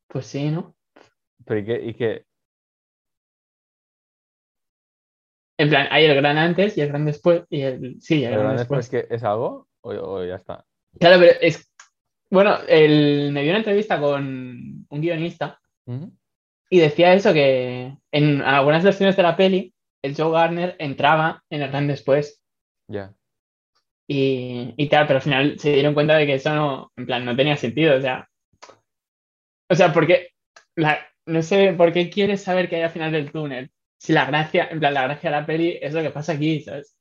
[0.08, 0.76] Pues sí, ¿no?
[1.44, 1.84] Pero ¿y qué?
[1.84, 2.24] ¿Y qué?
[5.58, 7.42] En plan, hay el gran antes y el gran después.
[7.50, 8.00] Y el.
[8.00, 9.08] Sí, el ¿Pero gran después después.
[9.08, 10.64] que es algo o, o ya está?
[11.00, 11.67] Claro, pero es.
[12.30, 15.58] Bueno, el, me dio una entrevista con un guionista
[16.70, 21.62] y decía eso que en algunas versiones de la peli, el Joe Garner entraba en
[21.62, 22.42] el gran después.
[22.88, 23.14] Ya.
[24.06, 27.24] Y, y tal, pero al final se dieron cuenta de que eso no, en plan,
[27.24, 27.96] no tenía sentido.
[27.96, 28.28] O sea,
[29.70, 30.28] o sea, porque
[30.76, 33.70] la, no sé por qué quieres saber qué hay al final del túnel.
[33.98, 36.60] Si la gracia, en plan, la gracia de la peli es lo que pasa aquí,
[36.60, 36.96] ¿sabes?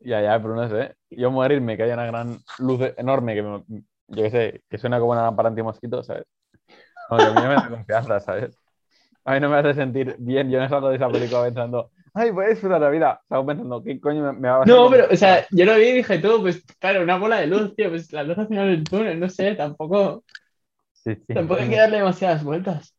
[0.00, 0.94] Ya, ya, pero no sé.
[1.10, 3.64] Yo morirme, que haya una gran luz enorme que me-
[4.08, 6.24] yo qué sé, que suena como una lámpara antimosquito, ¿sabes?
[7.08, 8.58] Que a mí no me da confianza, ¿sabes?
[9.24, 10.50] A mí no me hace sentir bien.
[10.50, 13.20] Yo no salgo de esa película pensando, ay, voy a disfrutar la vida.
[13.28, 14.74] Salgo pensando, ¿qué coño me, va a pasar?
[14.74, 17.46] No, pero, o sea, yo lo vi y dije, tú, pues, claro, una bola de
[17.46, 20.24] luz, tío, pues la luz al final del túnel, no sé, tampoco,
[20.92, 21.34] Sí, sí.
[21.34, 22.96] tampoco hay que darle demasiadas vueltas.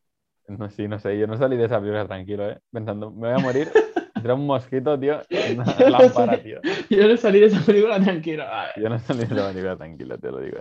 [0.48, 1.18] No, sí, no sé.
[1.18, 2.60] Yo no salí de esa película tranquilo, ¿eh?
[2.72, 3.72] Pensando, me voy a morir.
[4.22, 5.22] Será un mosquito, tío.
[5.56, 6.44] Una Yo no lámpara, sé.
[6.44, 6.60] tío.
[6.90, 8.46] Yo no salí de esa película tranquilo.
[8.76, 10.60] Yo no salí de esa película tranquilo, te lo digo.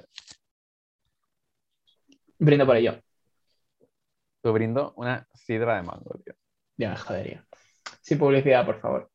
[2.39, 2.99] brindo por ello.
[4.43, 6.35] Tú brindo una sidra de mango, tío.
[6.77, 7.45] Ya me jodería.
[8.03, 9.11] Sin publicidad, por favor.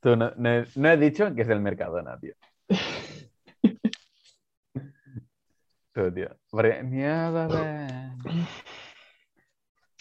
[0.00, 2.34] Tú no, no he- no he dicho que es del Mercadona, tío.
[5.94, 6.28] Tú, tío.
[6.50, 8.14] Porque- mierda,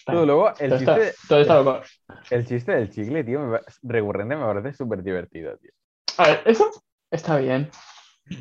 [0.06, 1.82] Tú, luego, el todo, está, chiste, todo está loco.
[2.30, 5.72] el chiste del chicle, tío, me recurrente me parece súper divertido, tío.
[6.18, 6.70] A ver, eso
[7.12, 7.70] está bien.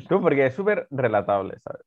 [0.09, 1.81] Tú, porque es súper relatable, ¿sabes?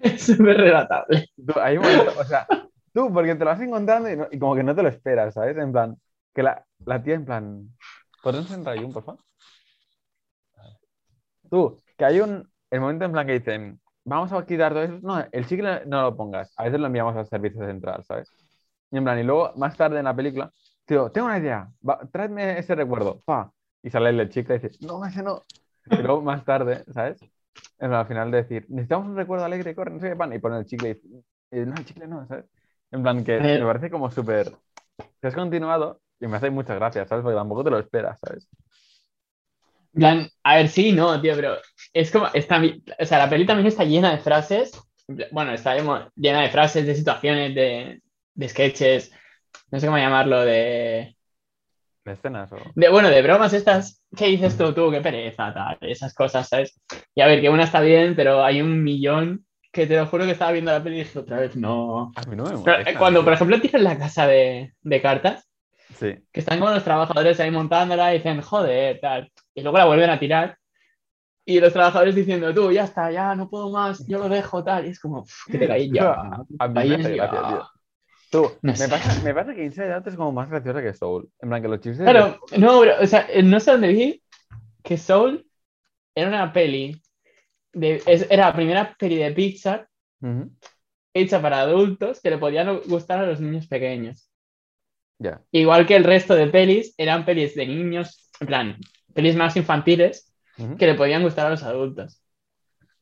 [0.00, 1.28] Es súper relatable.
[1.46, 2.46] Tú, hay un momento, o sea,
[2.92, 5.34] tú, porque te lo vas encontrando y, no- y como que no te lo esperas,
[5.34, 5.56] ¿sabes?
[5.56, 5.96] En plan,
[6.34, 7.68] que la, la tía, en plan,
[8.22, 9.20] ¿Podrías entrar ahí un, por favor?
[11.50, 12.48] Tú, que hay un.
[12.70, 14.98] El momento en plan que dicen, vamos a quitar todo eso.
[15.02, 16.52] No, el chicle no lo pongas.
[16.56, 18.30] A veces lo enviamos al servicio central, ¿sabes?
[18.90, 20.50] Y en plan, y luego más tarde en la película,
[20.84, 21.68] tío, tengo una idea.
[21.88, 23.18] Va, tráeme ese recuerdo.
[23.24, 23.50] Pa.
[23.82, 25.42] Y sale el chicle y dice, no, ese no.
[25.86, 27.20] Y luego más tarde, ¿sabes?
[27.78, 30.32] En plan, al final de decir, necesitamos un recuerdo alegre, corre, no sé qué pan.
[30.32, 31.08] Y pone el chicle y dice,
[31.50, 32.44] "Eh, no, el chicle no, ¿sabes?
[32.92, 33.58] En plan, que Eh.
[33.58, 34.52] me parece como súper.
[35.20, 37.22] Que has continuado y me hace muchas gracias, ¿sabes?
[37.24, 38.48] Porque tampoco te lo esperas, ¿sabes?
[39.94, 41.56] Plan, a ver, sí, no, tío, pero
[41.92, 42.62] es como, está,
[42.98, 44.72] o sea, la peli también está llena de frases,
[45.30, 45.76] bueno, está
[46.16, 48.00] llena de frases, de situaciones, de,
[48.34, 49.12] de sketches,
[49.70, 51.14] no sé cómo llamarlo, de,
[52.04, 52.56] ¿De escenas o.?
[52.74, 56.80] de, bueno, de bromas estas, ¿qué dices tú, tú, qué pereza, tal, esas cosas, ¿sabes?
[57.14, 60.24] Y a ver, que una está bien, pero hay un millón que te lo juro
[60.24, 62.12] que estaba viendo la peli y dije otra vez, no.
[62.16, 62.90] A mí no me Pero, molesta.
[62.90, 65.48] eh, cuando, por ejemplo, tiran la casa de, de cartas,
[65.98, 66.14] Sí.
[66.32, 69.30] que están como los trabajadores ahí montándola y dicen, joder, tal.
[69.54, 70.56] Y luego la vuelven a tirar.
[71.44, 74.86] Y los trabajadores diciendo, tú, ya está, ya no puedo más, yo lo dejo, tal.
[74.86, 76.12] Y es como, "Uf, que te calles ya.
[76.58, 77.26] A mí me hace ya".
[77.26, 77.68] gracia, tío.
[78.30, 78.88] Tú, No me, sé.
[78.88, 81.28] pasa, me pasa que Inside Out es como más graciosa que Soul.
[81.40, 82.08] En plan, que los chistes.
[82.08, 84.22] Claro, no, pero, o sea, no sé dónde vi
[84.82, 85.46] que Soul
[86.14, 87.02] era una peli,
[87.74, 89.88] de, es- era la primera peli de Pixar
[91.14, 94.30] hecha para adultos que le podían gustar a los niños pequeños.
[95.18, 95.42] Ya.
[95.50, 98.76] Igual que el resto de pelis eran pelis de niños, en plan,
[99.14, 100.32] pelis más infantiles
[100.78, 102.22] que le podían gustar a los adultos.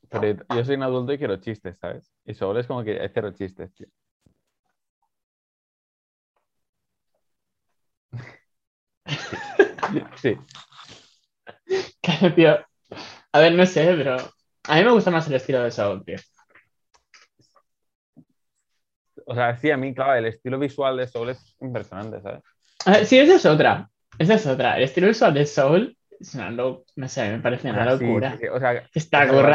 [0.09, 2.11] Pero yo soy un adulto y quiero chistes, ¿sabes?
[2.25, 3.87] Y Soul es como que hay cero chistes, tío.
[10.17, 10.37] Sí.
[12.03, 12.59] Claro, tío.
[13.33, 16.17] A ver, no sé, pero a mí me gusta más el estilo de Soul, tío.
[19.27, 22.43] O sea, sí, a mí, claro, el estilo visual de Soul es impresionante, ¿sabes?
[22.87, 23.89] Ver, sí, esa es otra.
[24.19, 24.77] Esa es otra.
[24.77, 28.31] El estilo visual de Soul es una no sé, me parece una sí, locura.
[28.31, 28.47] sí, sí.
[28.49, 29.47] O sea, Está o sea,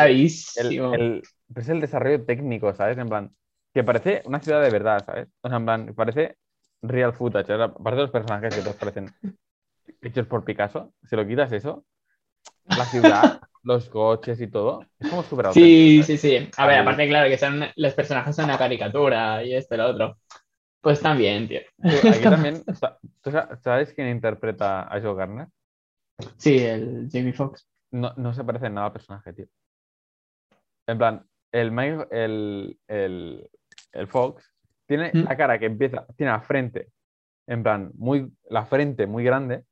[0.92, 2.98] el, es el desarrollo técnico, ¿sabes?
[2.98, 3.36] En plan,
[3.74, 5.28] que parece una ciudad de verdad, ¿sabes?
[5.42, 6.38] O sea, en plan, parece
[6.82, 7.48] real footage.
[7.48, 9.16] sea, Aparte de los personajes que todos parecen
[10.02, 11.86] hechos por Picasso, si lo quitas eso,
[12.74, 16.50] la ciudad, los coches y todo, es como súper Sí, sí, sí.
[16.58, 19.90] A ver, aparte, claro, que son, los personajes son una caricatura y esto y lo
[19.90, 20.18] otro.
[20.82, 21.62] Pues también, tío.
[21.82, 22.06] ¿sabes?
[22.10, 25.48] Aquí también, sa- ¿tú sa- sabes quién interpreta a Joe Garner?
[26.38, 27.68] Sí, el Jamie Foxx.
[27.92, 29.46] No, no se parece en nada al personaje, tío.
[30.88, 33.50] En plan, el, Mike- el, el,
[33.92, 34.52] el Fox
[34.86, 35.24] tiene Mm.
[35.24, 36.92] la cara que empieza, tiene la frente,
[37.48, 39.66] en plan, muy, la frente muy grande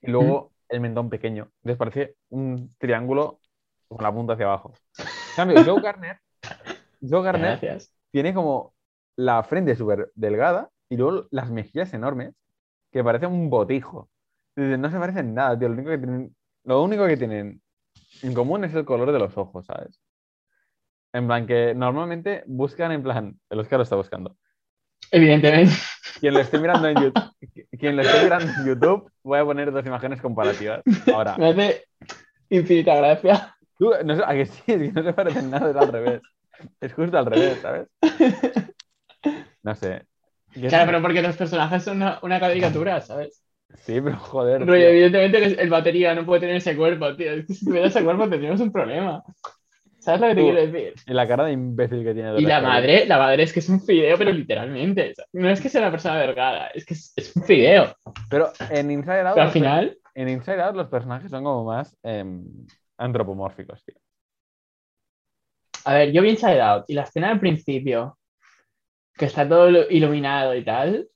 [0.00, 1.50] y luego el mentón pequeño.
[1.62, 3.40] Entonces parece un triángulo
[3.88, 4.72] con la punta hacia abajo.
[4.98, 5.06] En
[5.36, 6.18] cambio, Joe Garner,
[7.00, 7.92] Joe Garner Gracias.
[8.10, 8.74] tiene como
[9.16, 12.34] la frente súper delgada y luego las mejillas enormes
[12.92, 14.08] que parecen un botijo.
[14.56, 15.68] No se parecen nada, tío.
[15.68, 16.34] Lo único que tienen,
[16.64, 17.60] lo único que tienen
[18.22, 20.00] en común es el color de los ojos, ¿sabes?
[21.12, 24.36] En plan que normalmente buscan en plan, el Oscar lo está buscando.
[25.10, 25.74] Evidentemente.
[26.20, 27.32] Quien lo esté mirando en YouTube,
[27.78, 30.82] quien lo esté mirando en YouTube, voy a poner dos imágenes comparativas.
[31.12, 31.84] Ahora, Me hace
[32.48, 33.54] infinita gracia.
[33.78, 36.22] tú, no sé, a que sí, es que no se parecen nada, es al revés.
[36.80, 37.88] Es justo al revés, ¿sabes?
[39.62, 40.06] No sé.
[40.52, 43.45] ¿Qué Claro, pero porque los personajes son una, una caricatura, ¿sabes?
[43.74, 44.60] Sí, pero joder.
[44.66, 44.88] Rollo, tío.
[44.88, 47.32] evidentemente que el batería no puede tener ese cuerpo, tío.
[47.32, 49.22] Es que si tuviera ese cuerpo tendríamos un problema.
[49.98, 50.94] ¿Sabes lo que te Tú- quiero decir?
[51.06, 52.38] Y la cara de imbécil que tiene.
[52.38, 55.10] Y la madre, la madre es que es un fideo, pero literalmente.
[55.10, 57.94] o sea, no es que sea una persona delgada, es que es, es un fideo.
[58.30, 61.96] Pero en Inside Out, Pero al final, en Inside Out los personajes son como más
[62.04, 62.44] em,
[62.98, 63.96] antropomórficos, tío.
[65.84, 68.16] a ver, yo vi Inside Out y la escena al principio,
[69.16, 71.08] que está todo ilu- iluminado y tal,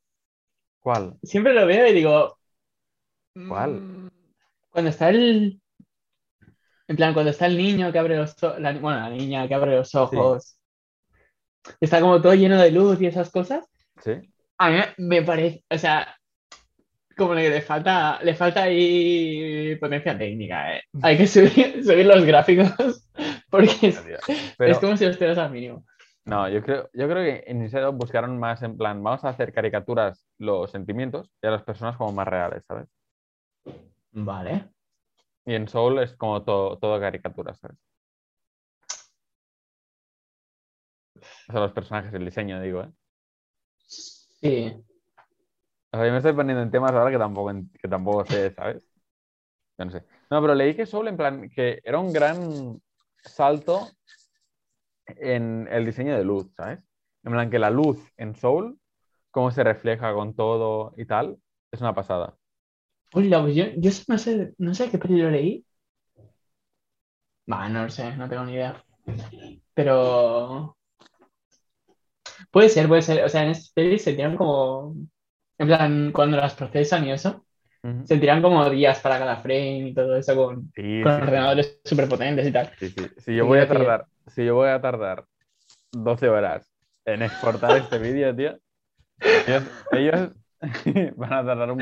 [0.80, 1.14] ¿Cuál?
[1.22, 2.39] siempre lo veo y digo.
[3.48, 3.72] ¿Cuál?
[3.72, 4.08] mm,
[4.70, 5.60] Cuando está el.
[6.88, 8.58] En plan, cuando está el niño que abre los ojos.
[8.60, 10.56] Bueno, la niña que abre los ojos.
[11.80, 13.64] Está como todo lleno de luz y esas cosas.
[14.02, 14.12] ¿Sí?
[14.58, 15.64] A mí me parece.
[15.70, 16.16] O sea.
[17.16, 20.82] Como que le falta, le falta ahí potencia técnica, ¿eh?
[21.02, 23.06] Hay que subir, subir los gráficos
[23.50, 24.02] porque es,
[24.56, 25.84] Pero, es como si los tuvieras al mínimo.
[26.24, 29.52] no, yo creo, yo creo que en Out buscaron más en plan, vamos a hacer
[29.52, 32.88] caricaturas los sentimientos y a las personas como más reales, ¿sabes?
[34.12, 34.70] Vale.
[35.44, 37.78] Y en Soul es como todo, todo caricatura, ¿sabes?
[41.48, 42.92] O sea, los personajes, el diseño, digo, ¿eh?
[43.86, 44.84] Sí.
[45.92, 48.88] O sea, yo me estoy poniendo en temas ahora que tampoco, que tampoco sé, ¿sabes?
[49.78, 50.04] Yo no sé.
[50.30, 52.80] No, pero leí que Soul, en plan, que era un gran
[53.24, 53.88] salto
[55.06, 56.86] en el diseño de luz, ¿sabes?
[57.24, 58.78] En plan, que la luz en Soul,
[59.30, 61.38] cómo se refleja con todo y tal,
[61.72, 62.36] es una pasada.
[63.12, 65.64] Hola, pues yo, yo no sé, no sé qué peli lo leí.
[67.52, 68.82] Va, no lo sé, no tengo ni idea.
[69.74, 70.76] Pero.
[72.50, 73.24] Puede ser, puede ser.
[73.24, 74.94] O sea, en estas pelis se tiran como.
[75.58, 77.44] En plan, cuando las procesan y eso,
[78.04, 81.22] se tiran como días para cada frame y todo eso con, Sí, con sí, sí.
[81.22, 82.72] ordenadores súper potentes y tal.
[82.78, 83.12] Sí, sí.
[83.18, 85.26] Si yo Sí, voy a tardar, si yo voy a tardar
[85.92, 86.72] 12 horas
[87.06, 88.58] en exportar este vídeo, tío,
[89.46, 90.32] ellos, ellos
[91.16, 91.78] van a tardar un.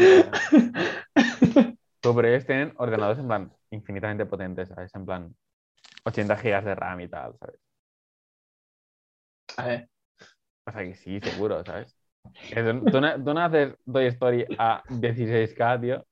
[2.00, 4.94] Tú, pero ellos tienen ordenadores en plan infinitamente potentes, ¿sabes?
[4.94, 5.34] En plan
[6.04, 7.60] 80 gigas de RAM y tal, ¿sabes?
[9.56, 9.88] A ver.
[10.64, 11.96] O sea que sí, seguro, ¿sabes?
[12.90, 16.06] Tú, no, tú no haces Toy Story a 16K, tío,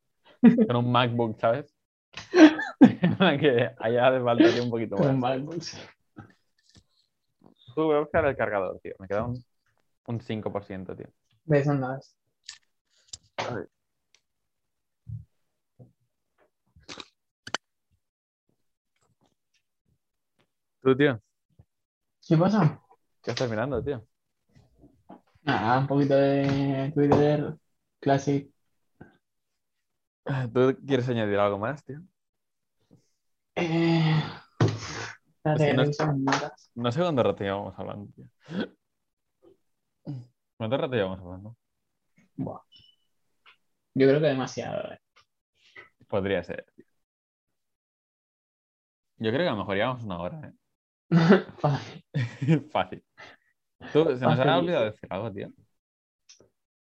[0.66, 1.72] con un MacBook, ¿sabes?
[3.40, 5.06] Que allá hace falta un poquito más.
[5.06, 5.62] un MacBook.
[7.74, 8.94] Tú voy a buscar el cargador, tío.
[8.98, 9.44] Me queda un,
[10.06, 11.06] un 5%, tío.
[11.44, 11.86] ¿Ves dónde
[20.82, 21.20] Tú, tío,
[22.26, 22.80] ¿Qué pasa?
[23.22, 24.04] ¿qué estás mirando, tío?
[25.42, 27.56] Nada, un poquito de Twitter
[28.00, 28.50] Classic.
[30.52, 32.00] ¿Tú quieres añadir algo más, tío?
[33.54, 34.22] Eh...
[35.44, 36.16] Espérate, Es que no-.
[36.74, 38.26] No sé cuánto rato llevamos hablando, tío.
[40.56, 41.56] ¿Cuánto rato llevamos hablando?
[42.36, 42.65] Buah.
[43.98, 44.92] Yo creo que demasiado.
[44.92, 44.98] eh.
[46.08, 46.84] Podría ser, tío.
[49.18, 50.52] Yo creo que a lo mejor llevamos una hora,
[51.58, 52.04] Fácil.
[52.14, 52.60] ¿eh?
[52.72, 53.04] Fácil.
[53.92, 54.50] Tú, se nos ha Fácil.
[54.50, 55.48] olvidado decir algo, tío.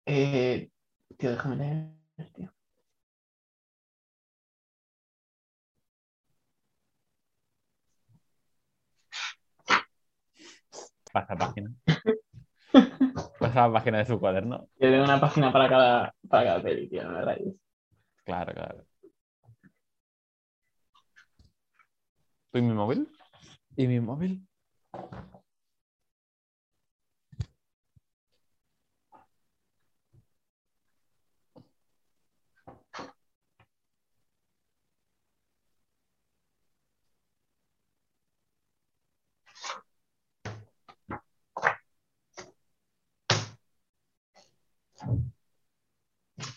[0.05, 0.69] Eh,
[1.17, 2.53] tío, déjame leer, tío.
[11.13, 11.71] Pasa página.
[13.41, 14.67] Pasa la página de su cuaderno.
[14.77, 17.55] Yo tengo una página para cada, para cada peli, tío, no me rayes.
[18.23, 18.85] Claro, claro.
[22.51, 23.09] ¿Tú y mi móvil?
[23.75, 24.47] ¿Y mi móvil?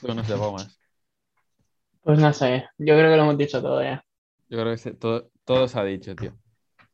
[0.07, 0.79] No más.
[2.03, 4.05] Pues no sé, yo creo que lo hemos dicho todo ya.
[4.49, 6.33] Yo creo que se- todo, todo se ha dicho, tío.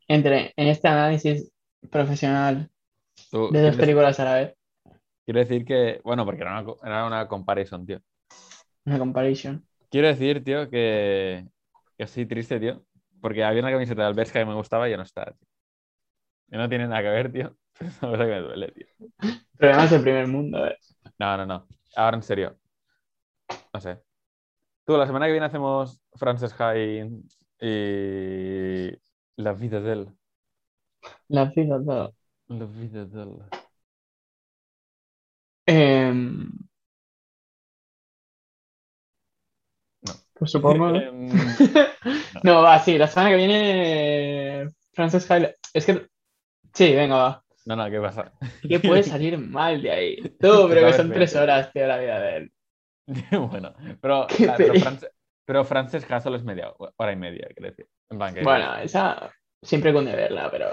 [0.08, 1.50] Entre en este análisis
[1.90, 2.70] profesional
[3.30, 4.54] Tú, de dos películas a la vez,
[5.24, 8.00] quiero decir que, bueno, porque era una, era una comparison, tío.
[8.86, 9.64] una comparison.
[9.90, 11.46] Quiero decir, tío, que,
[11.96, 12.84] que estoy triste, tío,
[13.20, 15.48] porque había una camiseta de Alberska que me gustaba y ya no está, tío.
[16.50, 17.56] Y no tiene nada que ver, tío.
[17.80, 18.86] Es una cosa que me duele, tío.
[19.58, 20.76] Problemas del primer mundo, eh.
[21.18, 21.66] No, no, no.
[21.96, 22.58] Ahora en serio.
[23.72, 23.98] No sé.
[24.84, 27.10] Tú, la semana que viene hacemos Frances High
[27.60, 28.90] y
[29.36, 30.08] La vida de él.
[31.28, 32.14] La vida todo.
[32.48, 33.30] La vida de él.
[35.66, 36.50] Em,
[40.02, 40.12] No.
[40.34, 40.90] Pues supongo.
[40.90, 40.96] ¿no?
[41.00, 41.28] Em,
[42.42, 44.68] No, va, sí, la semana que viene.
[44.92, 45.56] Frances Hyde.
[45.74, 46.06] Es que.
[46.74, 47.44] Sí, venga, va.
[47.66, 48.32] no, no, ¿qué pasa?
[48.66, 50.16] ¿Qué puede salir mal de ahí?
[50.40, 52.52] Tú, pero que son tres horas, tío, la vida de él.
[53.50, 54.74] bueno, pero, la- pero.
[54.74, 55.10] France-
[55.44, 57.88] pero Francesca solo es media hora y media, quiero decir.
[58.08, 59.32] En plan que- Bueno, esa
[59.62, 60.68] siempre cunde verla, pero.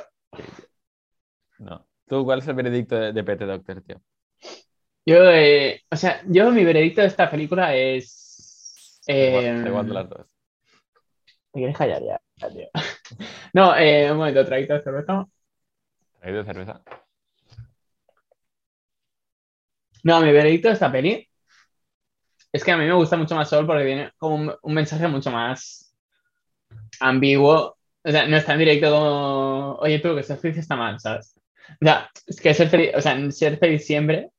[1.60, 1.88] No.
[2.08, 4.02] ¿Tú cuál es el veredicto de, de PT Doctor, tío?
[5.06, 9.02] Yo, eh, o sea, yo mi veredicto de esta película es.
[9.08, 9.32] Eh,
[9.64, 10.28] de las dos.
[11.52, 12.68] ¿Te quieres callar ya, tío?
[13.54, 15.26] No, eh, un momento, traguito de cerveza.
[16.22, 16.84] ¿Hay de cerveza?
[20.04, 21.27] No, mi veredicto de esta peli
[22.52, 25.08] es que a mí me gusta mucho más Sol porque tiene como un, un mensaje
[25.08, 25.94] mucho más
[27.00, 27.78] ambiguo.
[28.04, 31.40] O sea, no es tan directo como, oye, tú que ser feliz está mal, ¿sabes?
[31.82, 34.30] O sea, es que ser feliz, o sea, ser feliz siempre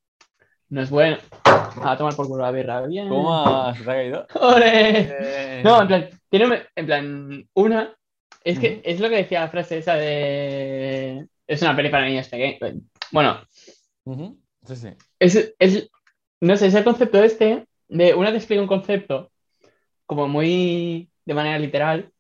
[0.71, 1.19] no es bueno.
[1.83, 3.09] A tomar por culo la birra, bien.
[3.09, 4.27] ¿Cómo se te ha caído?
[4.35, 5.63] ¡Ole!
[5.63, 7.95] No, en plan, tiene un- en plan, una,
[8.45, 12.29] es que es lo que decía la frase esa de, es una peli para niños
[12.29, 12.83] pequeños.
[13.13, 13.41] Bueno,
[14.05, 14.39] Ujú.
[14.67, 14.89] Sí, sí.
[15.19, 15.91] es, es,
[16.41, 19.31] no sé, es el concepto este de una te explica un concepto
[20.07, 22.11] como muy de manera literal,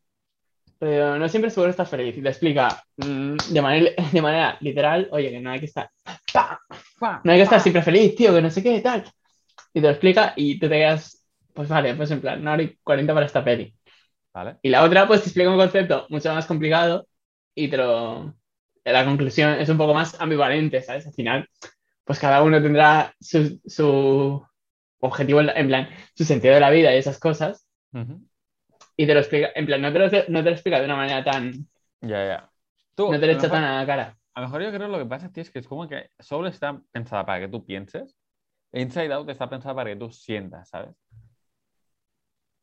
[0.79, 5.09] pero no siempre seguro estás feliz y te explica mm, de manera, de manera literal,
[5.11, 5.91] oye, que no hay que estar,
[6.33, 6.61] pa,
[6.99, 9.05] pa, no hay que estar siempre feliz, tío, que no sé qué, tal.
[9.73, 12.63] Y te lo explica y tú te quedas, pues vale, pues en plan, una hora
[12.63, 13.75] y 40 para esta peli.
[14.33, 14.57] Vale.
[14.63, 17.07] Y la otra, pues te explica un concepto mucho más complicado
[17.55, 18.35] y te lo...
[18.85, 21.07] La conclusión es un poco más ambivalente, ¿sabes?
[21.07, 21.49] Al final,
[22.05, 24.43] pues cada uno tendrá su, su,
[25.01, 27.67] objetivo, en plan, su sentido de la vida y esas cosas.
[27.93, 28.21] Ujú.
[28.97, 30.97] Y te lo explica, en plan, no te lo, no te lo explica de una
[30.97, 31.69] manera tan,
[32.01, 32.51] Ya, ya.
[32.95, 34.19] Tú, no te lo echa tan a la cara.
[34.35, 36.11] A lo mejor yo creo que lo que pasa, tío, es que es como que
[36.19, 38.17] Soul está pensada para que tú pienses
[38.73, 40.95] e Inside Out está pensada para que tú sientas, ¿sabes?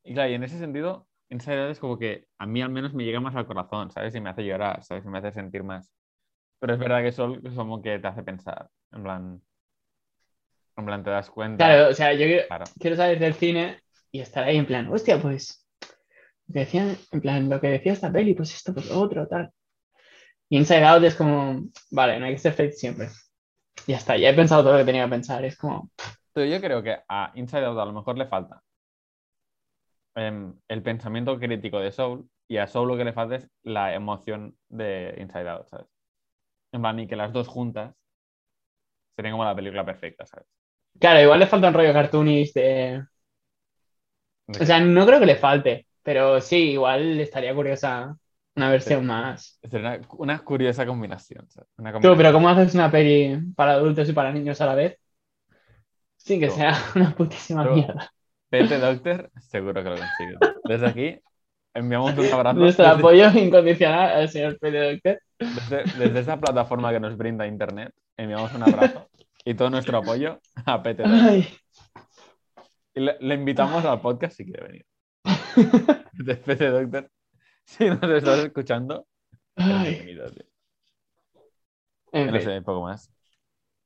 [0.04, 2.94] Y claro, y en ese sentido, Inside Out es como que a mí al menos
[2.94, 4.14] me llega más al corazón, ¿sabes?
[4.16, 5.04] Y me hace llorar, ¿sabes?
[5.06, 5.92] Y me hace sentir más.
[6.60, 9.42] Pero es verdad que Soul es como que te hace pensar, en plan...
[10.78, 11.65] En plan, te das cuenta.
[11.65, 12.65] Claro, o sea, yo quiero, Claro.
[12.80, 13.80] quiero salir del cine
[14.11, 15.65] y estar ahí en plan, hostia, pues,
[16.47, 19.51] decían, en plan, lo que decía esta peli, pues esto, pues lo otro, tal.
[20.49, 23.07] Y Inside Out es como, vale, no hay que ser feliz siempre.
[23.88, 25.43] Ya está, ya he pensado todo lo que tenía que pensar.
[25.45, 25.89] Es como,
[26.34, 28.61] Pero yo creo que a Inside Out a lo mejor le falta
[30.15, 33.93] em, el pensamiento crítico de Soul y a Soul lo que le falta es la
[33.93, 35.88] emoción de Inside Out, ¿sabes?
[36.71, 37.95] En plan, y que las dos juntas
[39.15, 40.47] serían como la película perfecta, ¿sabes?
[41.00, 43.04] Claro, igual le falta un rollo cartoonist de...
[44.48, 48.16] De O sea, no creo que le falte, pero sí, igual estaría curiosa
[48.56, 49.60] una versión más.
[49.64, 51.48] sería una, una curiosa combinación,
[52.02, 54.98] Tú, pero ¿cómo haces una peli para adultos y para niños a la vez?
[56.18, 56.56] Sin que No.
[56.56, 58.12] sea una putísima mierda.
[58.50, 60.36] Pete Doctor seguro que lo consigue.
[60.64, 61.20] Desde aquí
[61.74, 65.20] enviamos un abrazo Nuestro desde, apoyo incondicional al señor Pete Doctor.
[65.52, 67.93] desde, desde esa plataforma que nos brinda Internet.
[68.18, 69.10] Enviamos un abrazo
[69.46, 71.30] y todo nuestro apoyo a Pete Doctor.
[71.30, 71.48] Ay.
[72.93, 74.86] Y le, le invitamos al podcast si quiere venir.
[76.14, 77.12] De Pete Doctor.
[77.66, 79.08] Si nos estás escuchando,
[79.56, 80.46] tío.
[82.12, 83.12] En No fin, sé, poco más.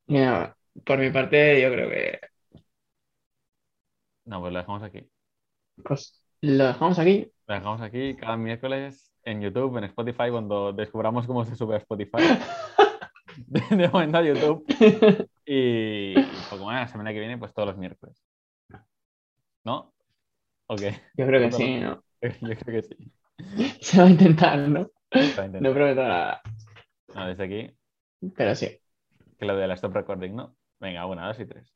[0.08, 0.56] mira,
[0.86, 2.20] por mi parte, yo creo que
[4.26, 5.10] No, pues lo dejamos aquí.
[5.84, 7.32] pues lo dejamos aquí.
[7.48, 11.80] Lo dejamos aquí cada miércoles en YouTube, en Spotify, cuando descubramos cómo se sube a
[11.80, 12.18] Spotify.
[13.70, 14.66] De, momento a YouTube.
[15.52, 16.14] Y,
[16.48, 18.24] poco más, la semana que viene, pues todos los miércoles.
[19.64, 19.96] ¿No?
[20.68, 20.92] ¿O qué?
[21.18, 22.04] Yo creo que sí, ¿no?
[22.22, 23.12] Yo creo que sí.
[23.82, 24.92] Se va a intentar, ¿no?
[25.10, 25.70] Está intentando.
[25.70, 26.42] No prometo nada,
[27.16, 27.76] No, desde aquí,
[28.36, 28.80] pero sí.
[29.40, 30.56] que lo de la stop recording, ¿no?
[30.80, 31.74] Venga, una, dos y tres.